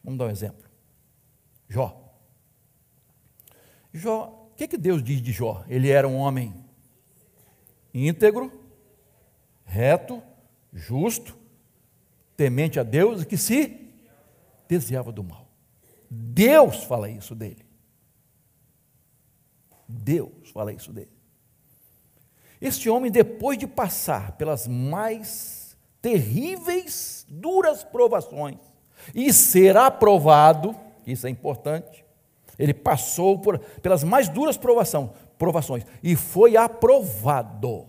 Vamos 0.02 0.18
dar 0.18 0.26
um 0.26 0.30
exemplo. 0.30 0.68
Jó. 1.68 2.02
Jó, 3.92 4.50
o 4.50 4.54
que, 4.54 4.68
que 4.68 4.76
Deus 4.76 5.02
diz 5.02 5.20
de 5.20 5.32
Jó? 5.32 5.64
Ele 5.68 5.90
era 5.90 6.06
um 6.06 6.16
homem 6.16 6.54
íntegro, 7.92 8.65
reto, 9.66 10.22
justo, 10.72 11.36
temente 12.36 12.80
a 12.80 12.82
Deus 12.82 13.22
e 13.22 13.26
que 13.26 13.36
se 13.36 13.90
desviava 14.68 15.12
do 15.12 15.22
mal. 15.22 15.46
Deus 16.08 16.84
fala 16.84 17.10
isso 17.10 17.34
dele. 17.34 17.66
Deus 19.88 20.50
fala 20.52 20.72
isso 20.72 20.92
dele. 20.92 21.10
Este 22.60 22.88
homem, 22.88 23.10
depois 23.10 23.58
de 23.58 23.66
passar 23.66 24.32
pelas 24.32 24.66
mais 24.66 25.76
terríveis, 26.00 27.26
duras 27.28 27.84
provações, 27.84 28.58
e 29.14 29.32
ser 29.32 29.76
aprovado, 29.76 30.74
isso 31.06 31.26
é 31.26 31.30
importante. 31.30 32.04
Ele 32.58 32.72
passou 32.72 33.38
por, 33.38 33.58
pelas 33.58 34.02
mais 34.02 34.28
duras 34.28 34.56
provação, 34.56 35.12
provações 35.38 35.84
e 36.02 36.16
foi 36.16 36.56
aprovado. 36.56 37.86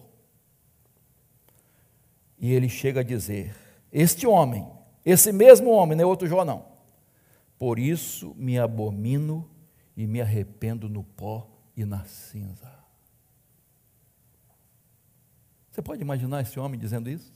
E 2.38 2.53
ele 2.53 2.69
chega 2.69 2.99
a 2.99 3.03
dizer: 3.03 3.55
Este 3.91 4.27
homem, 4.27 4.67
esse 5.05 5.31
mesmo 5.31 5.71
homem, 5.71 5.97
não 5.97 6.03
é 6.03 6.07
outro 6.07 6.27
Jó, 6.27 6.45
não. 6.45 6.65
Por 7.57 7.79
isso 7.79 8.35
me 8.38 8.59
abomino 8.59 9.49
e 9.95 10.05
me 10.05 10.21
arrependo 10.21 10.88
no 10.88 11.03
pó 11.03 11.49
e 11.75 11.83
na 11.83 12.05
cinza. 12.05 12.71
Você 15.71 15.81
pode 15.81 16.01
imaginar 16.01 16.41
esse 16.41 16.59
homem 16.59 16.79
dizendo 16.79 17.09
isso? 17.09 17.33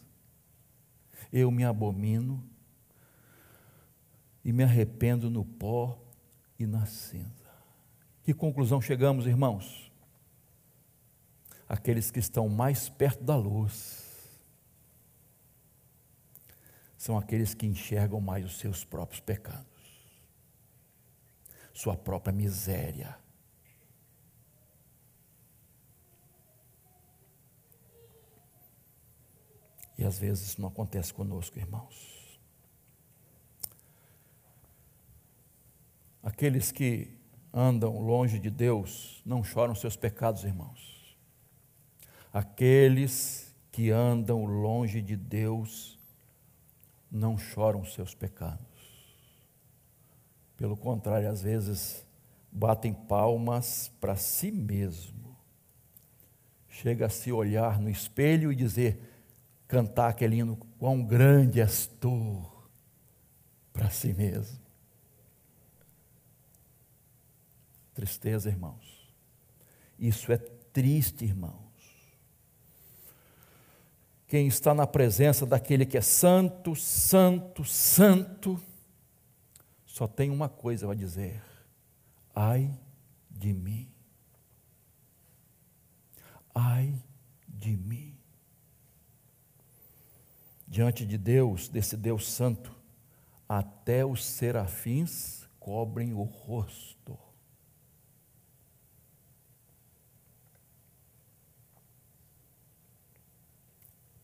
Eu 1.32 1.50
me 1.50 1.64
abomino 1.64 2.44
e 4.44 4.52
me 4.52 4.64
arrependo 4.64 5.30
no 5.30 5.46
pó 5.46 5.98
e 6.60 6.66
na 6.66 6.86
cinza. 6.86 7.50
Que 8.24 8.34
conclusão 8.34 8.82
chegamos, 8.82 9.26
irmãos? 9.26 9.92
Aqueles 11.68 12.12
que 12.12 12.20
estão 12.20 12.50
mais 12.50 12.90
perto 12.90 13.24
da 13.24 13.36
luz 13.36 14.01
são 17.02 17.18
aqueles 17.18 17.56
que 17.56 17.66
enxergam 17.66 18.22
mais 18.22 18.46
os 18.46 18.60
seus 18.60 18.86
próprios 18.86 19.20
pecados, 19.20 19.66
sua 21.74 21.98
própria 21.98 22.32
miséria. 22.32 23.18
E 29.98 30.04
às 30.04 30.20
vezes 30.20 30.50
isso 30.50 30.62
não 30.62 30.70
acontece 30.70 31.12
conosco, 31.12 31.58
irmãos. 31.58 32.40
Aqueles 36.22 36.72
que 36.72 37.18
andam 37.52 37.98
longe 37.98 38.38
de 38.38 38.52
Deus 38.52 39.24
não 39.26 39.44
choram 39.44 39.74
seus 39.74 39.96
pecados, 39.96 40.44
irmãos. 40.44 41.18
Aqueles 42.32 43.56
que 43.72 43.90
andam 43.90 44.46
longe 44.46 45.02
de 45.02 45.16
Deus 45.16 46.00
não 47.12 47.38
choram 47.38 47.84
seus 47.84 48.16
pecados. 48.16 48.66
Pelo 50.56 50.78
contrário, 50.78 51.30
às 51.30 51.42
vezes 51.42 52.06
batem 52.52 52.94
palmas 52.94 53.92
para 54.00 54.16
si 54.16 54.52
mesmo. 54.52 55.36
Chega 56.70 57.08
a 57.08 57.10
se 57.10 57.32
olhar 57.32 57.80
no 57.80 57.90
espelho 57.90 58.52
e 58.52 58.56
dizer, 58.56 59.00
cantar 59.68 60.10
aquele 60.10 60.38
hino, 60.38 60.56
quão 60.80 61.04
grande 61.04 61.60
és 61.60 61.88
tu 61.88 62.46
para 63.74 63.90
si 63.90 64.14
mesmo. 64.14 64.60
Tristeza, 67.94 68.50
irmãos. 68.50 69.14
Isso 70.00 70.32
é 70.32 70.38
triste, 70.38 71.26
irmãos. 71.26 71.61
Quem 74.32 74.48
está 74.48 74.74
na 74.74 74.88
presença 74.88 75.46
daquele 75.46 75.86
que 75.86 75.98
é 75.98 76.02
santo, 76.02 76.74
santo, 76.74 77.66
santo, 77.66 78.58
só 79.86 80.08
tem 80.08 80.30
uma 80.30 80.48
coisa 80.48 80.90
a 80.90 80.96
dizer: 80.96 81.44
ai 82.34 82.72
de 83.30 83.52
mim. 83.52 83.92
Ai 86.56 86.96
de 87.46 87.76
mim. 87.76 88.18
Diante 90.66 91.06
de 91.06 91.18
Deus, 91.18 91.68
desse 91.68 91.98
Deus 91.98 92.32
santo, 92.32 92.74
até 93.50 94.06
os 94.06 94.24
serafins 94.24 95.46
cobrem 95.60 96.14
o 96.14 96.24
rosto. 96.24 97.20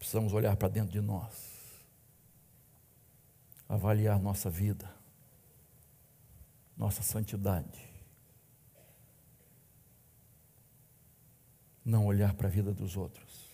Precisamos 0.07 0.31
olhar 0.31 0.55
para 0.55 0.69
dentro 0.69 0.89
de 0.89 1.01
nós, 1.01 1.83
avaliar 3.67 4.17
nossa 4.17 4.49
vida, 4.49 4.89
nossa 6.77 7.03
santidade. 7.03 7.85
Não 11.83 12.05
olhar 12.05 12.33
para 12.35 12.47
a 12.47 12.49
vida 12.49 12.73
dos 12.73 12.95
outros. 12.95 13.51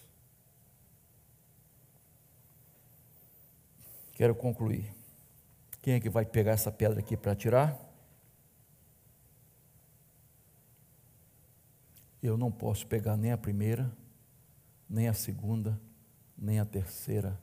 Quero 4.12 4.36
concluir. 4.36 4.94
Quem 5.82 5.96
é 5.96 6.00
que 6.00 6.08
vai 6.08 6.24
pegar 6.24 6.52
essa 6.52 6.72
pedra 6.72 7.00
aqui 7.00 7.18
para 7.18 7.36
tirar? 7.36 7.76
Eu 12.22 12.38
não 12.38 12.52
posso 12.52 12.86
pegar 12.86 13.18
nem 13.18 13.32
a 13.32 13.38
primeira, 13.40 13.92
nem 14.88 15.08
a 15.08 15.16
segunda, 15.16 15.82
nem 16.44 16.60
a 16.60 16.66
terceira, 16.66 17.42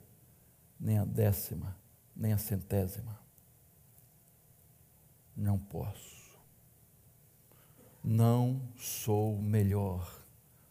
nem 0.79 0.99
a 0.99 1.03
décima, 1.03 1.75
nem 2.15 2.33
a 2.33 2.37
centésima. 2.37 3.19
Não 5.35 5.57
posso. 5.57 6.39
Não 8.03 8.61
sou 8.77 9.41
melhor 9.41 10.23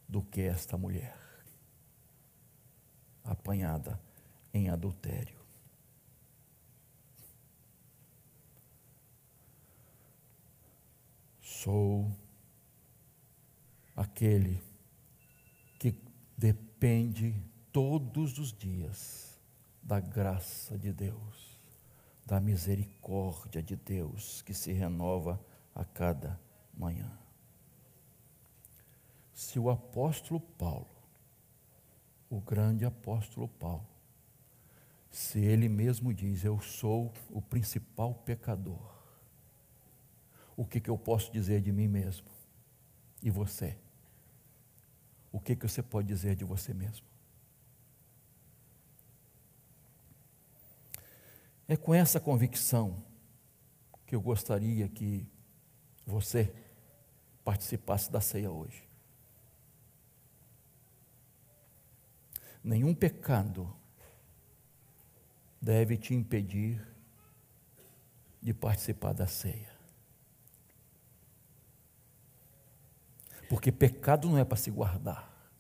do 0.09 0.23
que 0.23 0.43
esta 0.43 0.77
mulher, 0.79 1.19
apanhada 3.25 4.01
em 4.55 4.71
adultério. 4.71 5.41
Sou 11.41 12.17
aquele 13.97 14.63
que 15.81 16.01
depende 16.39 17.50
todos 17.73 18.39
os 18.39 18.53
dias 18.53 19.41
da 19.83 20.01
graça 20.01 20.79
de 20.79 20.93
Deus, 20.93 21.59
da 22.27 22.41
misericórdia 22.41 23.63
de 23.63 23.77
Deus 23.77 24.43
que 24.43 24.55
se 24.55 24.73
renova 24.73 25.41
a 25.75 25.85
cada 25.85 26.39
manhã. 26.75 27.11
Se 29.33 29.59
o 29.59 29.71
apóstolo 29.71 30.41
Paulo, 30.41 30.91
o 32.29 32.41
grande 32.41 32.85
apóstolo 32.85 33.49
Paulo, 33.49 33.87
se 35.11 35.41
ele 35.41 35.69
mesmo 35.69 36.15
diz, 36.15 36.45
eu 36.45 36.61
sou 36.61 37.13
o 37.31 37.41
principal 37.43 38.15
pecador, 38.15 38.99
o 40.57 40.65
que, 40.65 40.81
que 40.81 40.91
eu 40.91 40.99
posso 40.99 41.33
dizer 41.33 41.63
de 41.63 41.73
mim 41.73 41.89
mesmo? 41.89 42.29
E 43.23 43.31
você? 43.31 43.77
o 45.33 45.39
que, 45.39 45.55
que 45.55 45.69
você 45.69 45.83
pode 45.83 46.09
dizer 46.09 46.35
de 46.35 46.45
você 46.45 46.75
mesmo? 46.75 47.07
É 51.71 51.77
com 51.77 51.95
essa 51.95 52.19
convicção 52.19 53.01
que 54.05 54.17
eu 54.17 54.21
gostaria 54.21 54.89
que 54.89 55.25
você 56.05 56.53
participasse 57.45 58.11
da 58.11 58.21
ceia 58.21 58.51
hoje. 58.51 58.83
Nenhum 62.65 62.93
pecado 62.93 63.73
deve 65.63 65.97
te 65.97 66.13
impedir 66.13 66.85
de 68.43 68.53
participar 68.53 69.13
da 69.13 69.29
ceia. 69.29 69.71
Porque 73.49 73.71
pecado 73.71 74.29
não 74.29 74.39
é 74.39 74.45
para 74.45 74.57
se 74.57 74.73
guardar. 74.73 75.53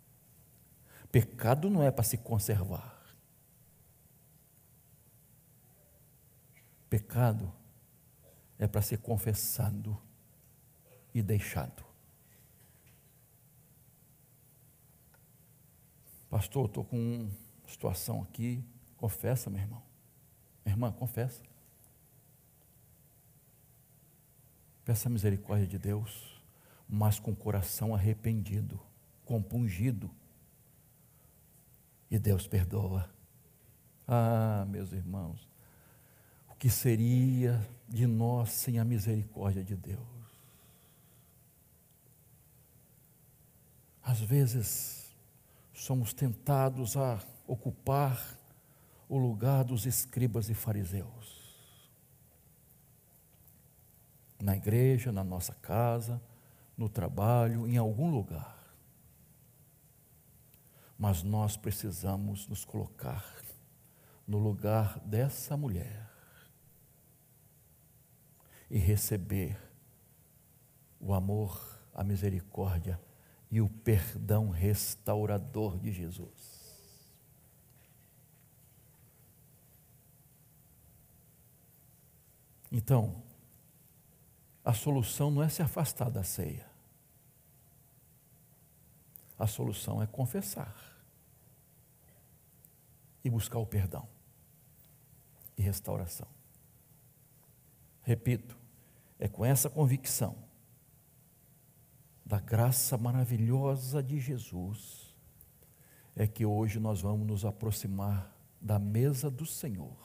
Pecado 1.13 1.71
não 1.71 1.85
é 1.85 1.93
para 1.93 2.03
se 2.03 2.19
conservar. 2.19 2.90
Pecado 6.91 7.51
é 8.59 8.67
para 8.67 8.83
ser 8.83 8.99
confessado 8.99 9.97
e 11.15 11.23
deixado. 11.23 11.83
Pastor, 16.29 16.67
estou 16.67 16.85
com 16.85 16.99
uma 16.99 17.31
situação 17.67 18.21
aqui. 18.23 18.63
Confessa, 18.99 19.49
meu 19.49 19.61
irmão. 19.61 19.83
Minha 20.65 20.75
irmã, 20.75 20.93
confessa. 20.93 21.43
Peça 24.85 25.09
a 25.09 25.11
misericórdia 25.11 25.67
de 25.67 25.79
Deus 25.79 26.41
mas 26.91 27.21
com 27.21 27.31
o 27.31 27.37
coração 27.37 27.95
arrependido, 27.95 28.81
compungido. 29.25 30.11
E 32.11 32.19
Deus 32.19 32.49
perdoa. 32.49 33.09
Ah, 34.09 34.67
meus 34.69 34.93
irmãos, 34.93 35.49
que 36.61 36.69
seria 36.69 37.59
de 37.89 38.07
nós 38.07 38.51
sem 38.51 38.79
a 38.79 38.85
misericórdia 38.85 39.65
de 39.65 39.75
Deus? 39.75 39.99
Às 44.03 44.21
vezes, 44.21 45.11
somos 45.73 46.13
tentados 46.13 46.99
a 46.99 47.19
ocupar 47.47 48.39
o 49.09 49.17
lugar 49.17 49.65
dos 49.65 49.87
escribas 49.87 50.51
e 50.51 50.55
fariseus. 50.55 51.41
Na 54.39 54.55
igreja, 54.55 55.11
na 55.11 55.25
nossa 55.25 55.55
casa, 55.55 56.21
no 56.77 56.91
trabalho, 56.91 57.67
em 57.67 57.79
algum 57.79 58.11
lugar. 58.11 58.75
Mas 60.99 61.23
nós 61.23 61.57
precisamos 61.57 62.47
nos 62.49 62.67
colocar 62.67 63.25
no 64.27 64.39
lugar 64.39 65.01
dessa 65.01 65.57
mulher 65.57 66.10
e 68.71 68.79
receber 68.79 69.59
o 71.01 71.13
amor, 71.13 71.61
a 71.93 72.05
misericórdia 72.05 73.01
e 73.51 73.61
o 73.61 73.69
perdão 73.69 74.49
restaurador 74.49 75.79
de 75.79 75.91
Jesus. 75.91 76.61
Então, 82.71 83.21
a 84.65 84.73
solução 84.73 85.31
não 85.31 85.43
é 85.43 85.49
se 85.49 85.63
afastar 85.63 86.11
da 86.11 86.23
ceia. 86.23 86.71
A 89.37 89.47
solução 89.47 90.01
é 90.01 90.07
confessar 90.07 90.77
e 93.25 93.31
buscar 93.31 93.59
o 93.59 93.67
perdão 93.67 94.07
e 95.57 95.63
restauração. 95.63 96.29
Repito, 98.03 98.60
é 99.21 99.29
com 99.29 99.45
essa 99.45 99.69
convicção 99.69 100.35
da 102.25 102.41
graça 102.41 102.97
maravilhosa 102.97 104.03
de 104.03 104.19
Jesus 104.19 105.15
é 106.17 106.27
que 106.27 106.45
hoje 106.47 106.81
nós 106.81 107.03
vamos 107.03 107.27
nos 107.27 107.45
aproximar 107.45 108.35
da 108.61 108.79
mesa 108.79 109.31
do 109.31 109.45
Senhor. 109.45 109.97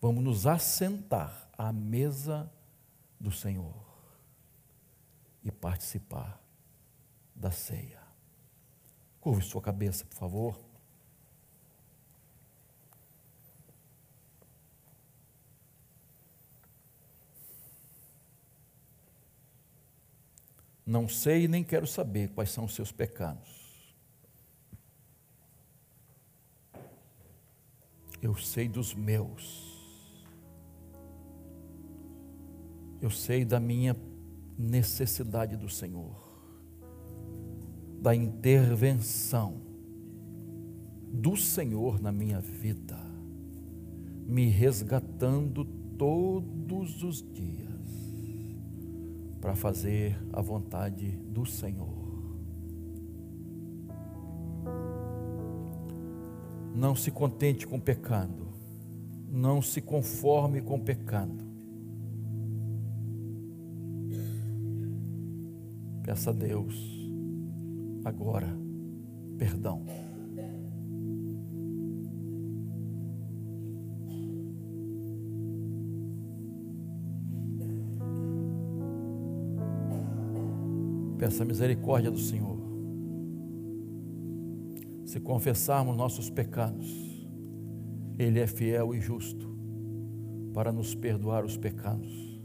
Vamos 0.00 0.22
nos 0.22 0.46
assentar 0.46 1.50
à 1.56 1.72
mesa 1.72 2.50
do 3.18 3.30
Senhor 3.30 3.74
e 5.42 5.50
participar 5.50 6.40
da 7.34 7.50
ceia. 7.50 8.00
Curve 9.20 9.42
sua 9.42 9.62
cabeça, 9.62 10.04
por 10.04 10.16
favor. 10.16 10.71
Não 20.84 21.08
sei 21.08 21.46
nem 21.46 21.62
quero 21.62 21.86
saber 21.86 22.30
quais 22.30 22.50
são 22.50 22.64
os 22.64 22.74
seus 22.74 22.90
pecados. 22.90 23.62
Eu 28.20 28.36
sei 28.36 28.68
dos 28.68 28.94
meus. 28.94 29.70
Eu 33.00 33.10
sei 33.10 33.44
da 33.44 33.58
minha 33.58 33.96
necessidade 34.58 35.56
do 35.56 35.68
Senhor 35.68 36.32
da 38.02 38.16
intervenção 38.16 39.60
do 41.12 41.36
Senhor 41.36 42.02
na 42.02 42.10
minha 42.10 42.40
vida, 42.40 42.98
me 44.26 44.48
resgatando 44.48 45.64
todos 45.96 47.04
os 47.04 47.22
dias 47.22 47.71
para 49.42 49.56
fazer 49.56 50.16
a 50.32 50.40
vontade 50.40 51.10
do 51.28 51.44
Senhor. 51.44 52.00
Não 56.72 56.94
se 56.94 57.10
contente 57.10 57.66
com 57.66 57.76
o 57.76 57.80
pecado, 57.80 58.46
não 59.28 59.60
se 59.60 59.82
conforme 59.82 60.62
com 60.62 60.76
o 60.76 60.80
pecado. 60.80 61.44
Peça 66.04 66.30
a 66.30 66.32
Deus 66.32 67.02
agora 68.04 68.62
perdão. 69.36 69.84
Peça 81.32 81.44
a 81.44 81.46
misericórdia 81.46 82.10
do 82.10 82.18
Senhor. 82.18 82.58
Se 85.06 85.18
confessarmos 85.18 85.96
nossos 85.96 86.28
pecados, 86.28 87.26
Ele 88.18 88.38
é 88.38 88.46
fiel 88.46 88.94
e 88.94 89.00
justo 89.00 89.48
para 90.52 90.70
nos 90.70 90.94
perdoar 90.94 91.42
os 91.42 91.56
pecados 91.56 92.38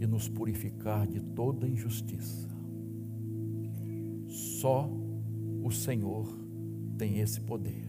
e 0.00 0.08
nos 0.08 0.28
purificar 0.28 1.06
de 1.06 1.20
toda 1.20 1.68
injustiça. 1.68 2.48
Só 4.26 4.90
o 5.62 5.70
Senhor 5.70 6.26
tem 6.98 7.20
esse 7.20 7.40
poder 7.40 7.86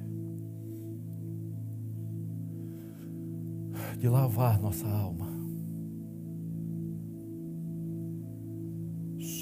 de 3.98 4.08
lavar 4.08 4.62
nossa 4.62 4.88
alma. 4.88 5.27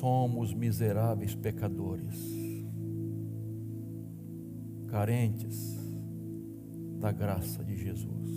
Somos 0.06 0.54
miseráveis 0.54 1.34
pecadores, 1.34 2.16
carentes 4.88 5.80
da 7.00 7.12
graça 7.12 7.64
de 7.64 7.76
Jesus. 7.76 8.30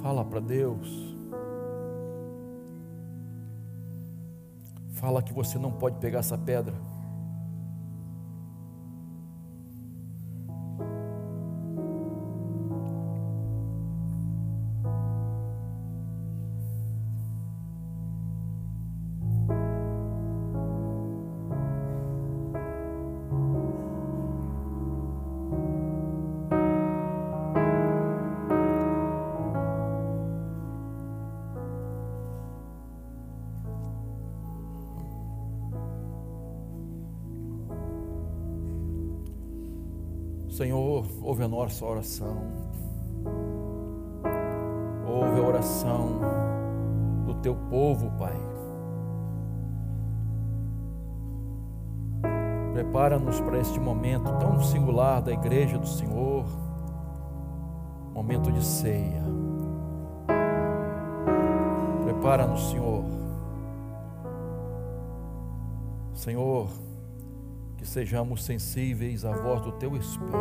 Fala 0.00 0.24
para 0.24 0.40
Deus. 0.40 1.16
Fala 4.94 5.22
que 5.22 5.32
você 5.32 5.60
não 5.60 5.70
pode 5.70 6.00
pegar 6.00 6.18
essa 6.18 6.36
pedra. 6.36 6.74
Senhor, 40.62 41.04
ouve 41.20 41.42
a 41.42 41.48
nossa 41.48 41.84
oração. 41.84 42.36
Ouve 45.04 45.40
a 45.40 45.44
oração 45.44 46.20
do 47.26 47.34
teu 47.34 47.56
povo, 47.68 48.12
Pai. 48.12 48.36
Prepara-nos 52.74 53.40
para 53.40 53.58
este 53.58 53.80
momento 53.80 54.30
tão 54.38 54.62
singular 54.62 55.20
da 55.20 55.32
igreja 55.32 55.76
do 55.78 55.88
Senhor, 55.88 56.44
momento 58.14 58.52
de 58.52 58.64
ceia. 58.64 59.24
Prepara-nos, 62.04 62.70
Senhor. 62.70 63.04
Senhor, 66.14 66.68
que 67.82 67.88
sejamos 67.88 68.44
sensíveis 68.44 69.24
à 69.24 69.32
voz 69.32 69.60
do 69.60 69.72
Teu 69.72 69.96
Espírito 69.96 70.36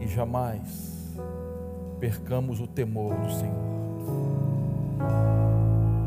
e 0.00 0.08
jamais 0.08 1.14
percamos 2.00 2.58
o 2.58 2.66
temor 2.66 3.14
do 3.14 3.30
Senhor. 3.30 3.74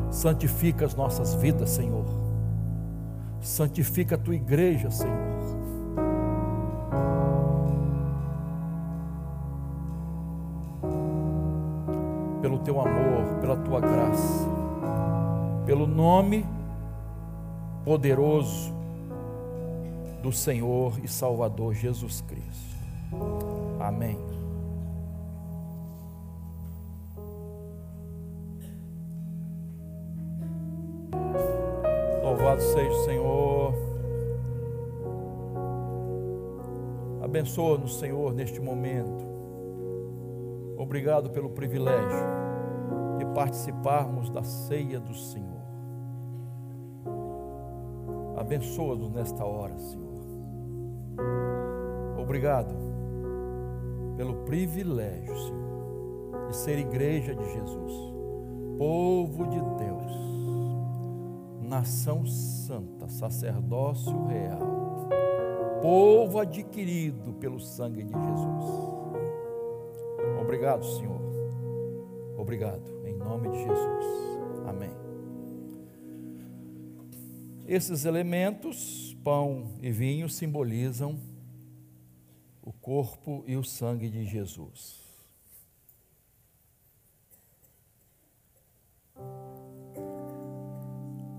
Santifica 0.10 0.84
as 0.84 0.96
nossas 0.96 1.36
vidas, 1.36 1.70
Senhor. 1.70 2.06
Santifica 3.40 4.16
a 4.16 4.18
tua 4.18 4.34
igreja, 4.34 4.90
Senhor. 4.90 5.16
Pelo 12.42 12.58
teu 12.60 12.82
amor, 12.82 13.40
pela 13.42 13.58
tua 13.58 13.80
graça, 13.80 14.48
pelo 15.68 15.86
nome 15.86 16.57
poderoso 17.88 18.74
do 20.22 20.30
Senhor 20.30 21.00
e 21.02 21.08
Salvador 21.08 21.74
Jesus 21.74 22.20
Cristo. 22.20 22.76
Amém. 23.80 24.18
Louvado 32.22 32.62
seja 32.62 32.92
o 32.92 33.06
Senhor. 33.06 33.74
Abençoa-nos, 37.24 38.00
Senhor, 38.00 38.34
neste 38.34 38.60
momento. 38.60 39.26
Obrigado 40.78 41.30
pelo 41.30 41.52
privilégio 41.52 42.20
de 43.18 43.26
participarmos 43.28 44.30
da 44.30 44.44
ceia 44.44 45.00
do 45.00 45.14
Senhor. 45.14 45.67
Abençoa-nos 48.38 49.12
nesta 49.12 49.44
hora, 49.44 49.76
Senhor. 49.80 50.08
Obrigado 52.20 52.76
pelo 54.16 54.36
privilégio, 54.46 55.36
Senhor, 55.36 56.48
de 56.48 56.56
ser 56.56 56.78
igreja 56.78 57.34
de 57.34 57.44
Jesus, 57.52 57.94
povo 58.78 59.48
de 59.48 59.60
Deus, 59.60 60.12
nação 61.62 62.26
santa, 62.28 63.10
sacerdócio 63.10 64.26
real, 64.26 65.10
povo 65.82 66.40
adquirido 66.40 67.34
pelo 67.34 67.60
sangue 67.60 68.04
de 68.04 68.14
Jesus. 68.14 68.66
Obrigado, 70.40 70.86
Senhor. 70.86 71.22
Obrigado, 72.38 72.84
em 73.04 73.16
nome 73.16 73.50
de 73.50 73.58
Jesus. 73.58 74.28
Esses 77.68 78.06
elementos, 78.06 79.14
pão 79.26 79.74
e 79.82 79.92
vinho, 79.92 80.30
simbolizam 80.30 81.20
o 82.62 82.72
corpo 82.72 83.44
e 83.46 83.58
o 83.58 83.64
sangue 83.64 84.10
de 84.10 84.24
Jesus. 84.24 85.04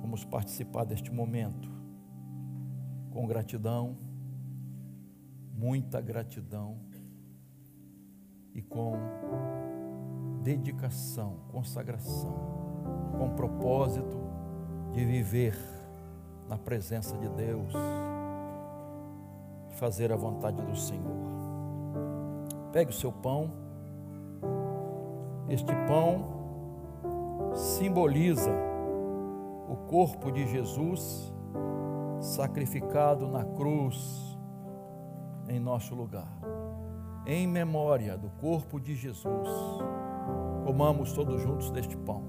Vamos 0.03 0.23
participar 0.27 0.85
deste 0.85 1.11
momento 1.11 1.71
com 3.11 3.27
gratidão, 3.27 3.97
muita 5.55 5.99
gratidão 5.99 6.79
e 8.55 8.61
com 8.61 8.99
dedicação, 10.43 11.39
consagração, 11.49 12.37
com 13.17 13.35
propósito 13.35 14.19
de 14.93 15.07
viver 15.07 15.78
na 16.49 16.57
presença 16.57 17.17
de 17.17 17.29
Deus, 17.29 17.73
fazer 19.79 20.13
a 20.13 20.17
vontade 20.17 20.61
do 20.63 20.77
Senhor. 20.77 21.29
Pegue 22.73 22.91
o 22.91 22.95
seu 22.95 23.13
pão, 23.13 23.51
este 25.49 25.73
pão 25.87 26.39
simboliza 27.55 28.51
o 29.69 29.77
corpo 29.89 30.31
de 30.31 30.47
Jesus 30.47 31.33
sacrificado 32.21 33.27
na 33.29 33.45
cruz 33.45 34.39
em 35.49 35.59
nosso 35.59 35.95
lugar. 35.95 36.29
Em 37.27 37.47
memória 37.47 38.17
do 38.17 38.29
corpo 38.41 38.81
de 38.81 38.95
Jesus, 38.95 39.49
comamos 40.65 41.13
todos 41.13 41.41
juntos 41.41 41.71
deste 41.71 41.97
pão. 41.97 42.23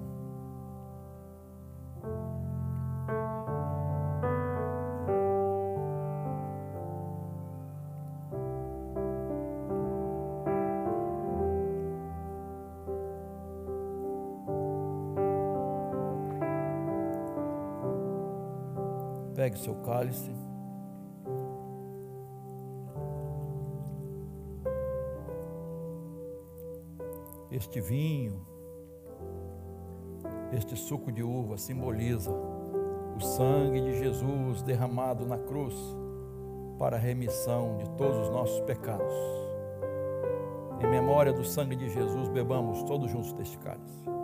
Pegue 19.40 19.56
o 19.56 19.60
seu 19.60 19.76
cálice. 19.76 20.30
Este 27.50 27.80
vinho, 27.80 28.46
este 30.52 30.76
suco 30.76 31.10
de 31.10 31.24
uva 31.24 31.58
simboliza 31.58 32.30
o 33.16 33.22
sangue 33.22 33.80
de 33.80 33.98
Jesus 33.98 34.62
derramado 34.62 35.26
na 35.26 35.38
cruz 35.38 35.74
para 36.78 36.98
a 36.98 37.00
remissão 37.00 37.78
de 37.78 37.90
todos 37.92 38.18
os 38.18 38.30
nossos 38.30 38.60
pecados. 38.66 39.14
Em 40.84 40.90
memória 40.90 41.32
do 41.32 41.46
sangue 41.46 41.78
de 41.78 41.90
Jesus, 41.90 42.28
bebamos 42.28 42.84
todos 42.84 43.10
juntos 43.10 43.32
deste 43.32 43.58
cálice. 43.60 44.19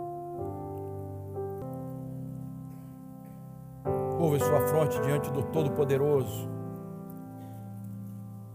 Curva 4.26 4.44
sua 4.44 4.60
fronte 4.66 5.00
diante 5.02 5.30
do 5.30 5.40
Todo-Poderoso, 5.40 6.48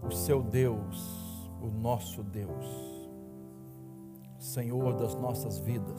o 0.02 0.10
seu 0.10 0.42
Deus, 0.42 1.50
o 1.62 1.68
nosso 1.68 2.22
Deus, 2.22 3.00
Senhor 4.38 4.92
das 4.96 5.14
nossas 5.14 5.58
vidas. 5.60 5.98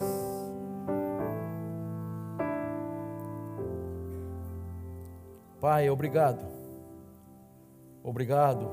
Pai, 5.60 5.90
obrigado. 5.90 6.46
Obrigado. 8.04 8.70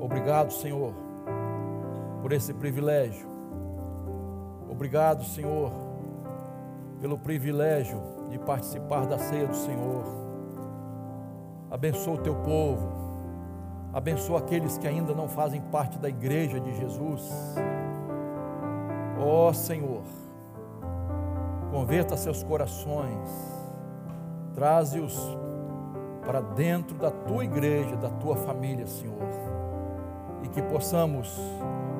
Obrigado, 0.00 0.50
Senhor, 0.50 0.94
por 2.22 2.32
esse 2.32 2.54
privilégio. 2.54 3.28
Obrigado, 4.66 5.24
Senhor, 5.24 5.70
pelo 7.02 7.18
privilégio 7.18 8.15
de 8.30 8.38
participar 8.38 9.06
da 9.06 9.18
ceia 9.18 9.46
do 9.46 9.56
Senhor. 9.56 10.04
Abençoa 11.70 12.14
o 12.14 12.18
teu 12.18 12.34
povo. 12.36 12.88
Abençoa 13.92 14.38
aqueles 14.40 14.76
que 14.76 14.86
ainda 14.86 15.14
não 15.14 15.28
fazem 15.28 15.60
parte 15.60 15.98
da 15.98 16.08
igreja 16.08 16.60
de 16.60 16.76
Jesus. 16.76 17.30
Ó 19.18 19.48
oh, 19.48 19.54
Senhor, 19.54 20.02
converta 21.70 22.16
seus 22.16 22.42
corações, 22.42 23.30
traze-os 24.54 25.18
para 26.24 26.40
dentro 26.40 26.96
da 26.98 27.10
tua 27.10 27.44
igreja, 27.44 27.96
da 27.96 28.10
tua 28.10 28.36
família, 28.36 28.86
Senhor, 28.86 29.28
e 30.42 30.48
que 30.48 30.60
possamos 30.60 31.34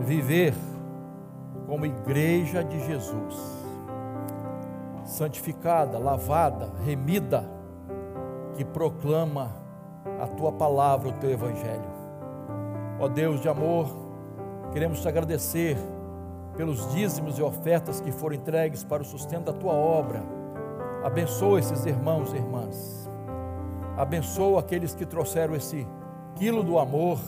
viver 0.00 0.52
como 1.66 1.86
igreja 1.86 2.62
de 2.62 2.78
Jesus, 2.86 3.65
santificada, 5.06 5.98
lavada, 5.98 6.70
remida, 6.84 7.48
que 8.54 8.64
proclama 8.64 9.54
a 10.20 10.26
tua 10.26 10.52
palavra, 10.52 11.08
o 11.08 11.12
teu 11.14 11.30
evangelho. 11.30 11.96
Ó 12.98 13.08
Deus 13.08 13.40
de 13.40 13.48
amor, 13.48 13.86
queremos 14.72 15.00
te 15.00 15.08
agradecer 15.08 15.76
pelos 16.56 16.92
dízimos 16.92 17.38
e 17.38 17.42
ofertas 17.42 18.00
que 18.00 18.10
foram 18.10 18.34
entregues 18.34 18.82
para 18.82 19.02
o 19.02 19.04
sustento 19.04 19.44
da 19.44 19.52
tua 19.52 19.72
obra. 19.72 20.22
Abençoa 21.04 21.60
esses 21.60 21.86
irmãos 21.86 22.32
e 22.32 22.36
irmãs. 22.36 23.08
Abençoa 23.96 24.60
aqueles 24.60 24.94
que 24.94 25.06
trouxeram 25.06 25.54
esse 25.54 25.86
quilo 26.34 26.62
do 26.62 26.78
amor 26.78 27.18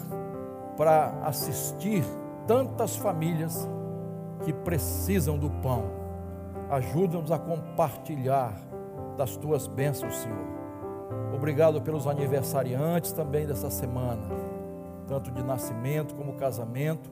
para 0.76 1.12
assistir 1.22 2.02
tantas 2.46 2.96
famílias 2.96 3.68
que 4.44 4.52
precisam 4.52 5.38
do 5.38 5.50
pão. 5.50 5.97
Ajuda-nos 6.70 7.32
a 7.32 7.38
compartilhar 7.38 8.52
das 9.16 9.36
tuas 9.36 9.66
bênçãos, 9.66 10.16
Senhor. 10.16 10.46
Obrigado 11.34 11.80
pelos 11.80 12.06
aniversariantes 12.06 13.12
também 13.12 13.46
dessa 13.46 13.70
semana, 13.70 14.28
tanto 15.06 15.30
de 15.30 15.42
nascimento 15.42 16.14
como 16.14 16.34
casamento. 16.34 17.10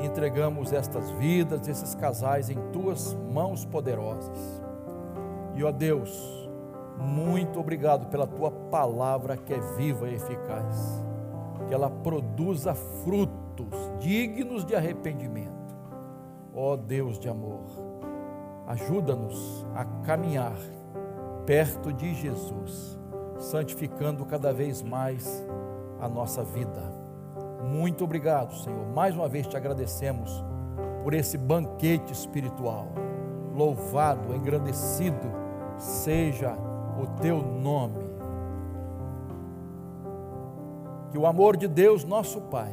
Entregamos 0.00 0.72
estas 0.72 1.10
vidas, 1.10 1.66
esses 1.66 1.94
casais 1.94 2.48
em 2.48 2.56
tuas 2.72 3.14
mãos 3.32 3.64
poderosas. 3.64 4.62
E 5.54 5.64
ó 5.64 5.72
Deus, 5.72 6.48
muito 6.98 7.58
obrigado 7.58 8.06
pela 8.06 8.26
tua 8.26 8.50
palavra 8.50 9.36
que 9.36 9.52
é 9.52 9.60
viva 9.76 10.08
e 10.08 10.14
eficaz, 10.14 11.04
que 11.66 11.74
ela 11.74 11.90
produza 11.90 12.74
frutos 12.74 13.90
dignos 13.98 14.64
de 14.64 14.74
arrependimento. 14.74 15.52
Ó 16.54 16.76
Deus 16.76 17.18
de 17.18 17.28
amor, 17.28 17.64
ajuda-nos 18.66 19.66
a 19.74 19.84
caminhar 20.04 20.56
perto 21.46 21.92
de 21.92 22.14
Jesus, 22.14 22.98
santificando 23.38 24.24
cada 24.24 24.52
vez 24.52 24.82
mais 24.82 25.44
a 26.00 26.08
nossa 26.08 26.42
vida. 26.42 26.92
Muito 27.64 28.04
obrigado, 28.04 28.54
Senhor. 28.56 28.86
Mais 28.94 29.14
uma 29.16 29.28
vez 29.28 29.46
te 29.46 29.56
agradecemos 29.56 30.44
por 31.02 31.14
esse 31.14 31.36
banquete 31.36 32.12
espiritual. 32.12 32.88
Louvado, 33.54 34.34
engrandecido 34.34 35.30
seja 35.76 36.56
o 37.00 37.06
teu 37.20 37.38
nome. 37.42 38.12
Que 41.10 41.18
o 41.18 41.26
amor 41.26 41.56
de 41.56 41.68
Deus, 41.68 42.04
nosso 42.04 42.40
Pai, 42.42 42.72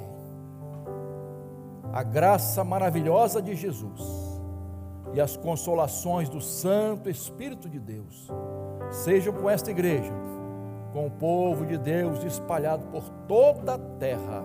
a 1.91 2.03
graça 2.03 2.63
maravilhosa 2.63 3.41
de 3.41 3.55
Jesus 3.55 4.28
e 5.13 5.21
as 5.21 5.35
consolações 5.35 6.29
do 6.29 6.39
Santo 6.39 7.09
Espírito 7.09 7.67
de 7.69 7.79
Deus 7.79 8.27
sejam 8.91 9.33
com 9.33 9.49
esta 9.49 9.71
igreja, 9.71 10.11
com 10.93 11.07
o 11.07 11.11
povo 11.11 11.65
de 11.65 11.77
Deus 11.77 12.23
espalhado 12.23 12.85
por 12.87 13.03
toda 13.27 13.75
a 13.75 13.79
terra, 13.99 14.43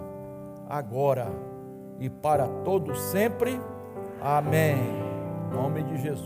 agora 0.68 1.28
e 1.98 2.08
para 2.08 2.46
todos 2.64 2.98
sempre. 3.00 3.60
Amém. 4.20 4.76
Em 4.76 5.54
nome 5.54 5.82
de 5.82 5.96
Jesus. 5.98 6.22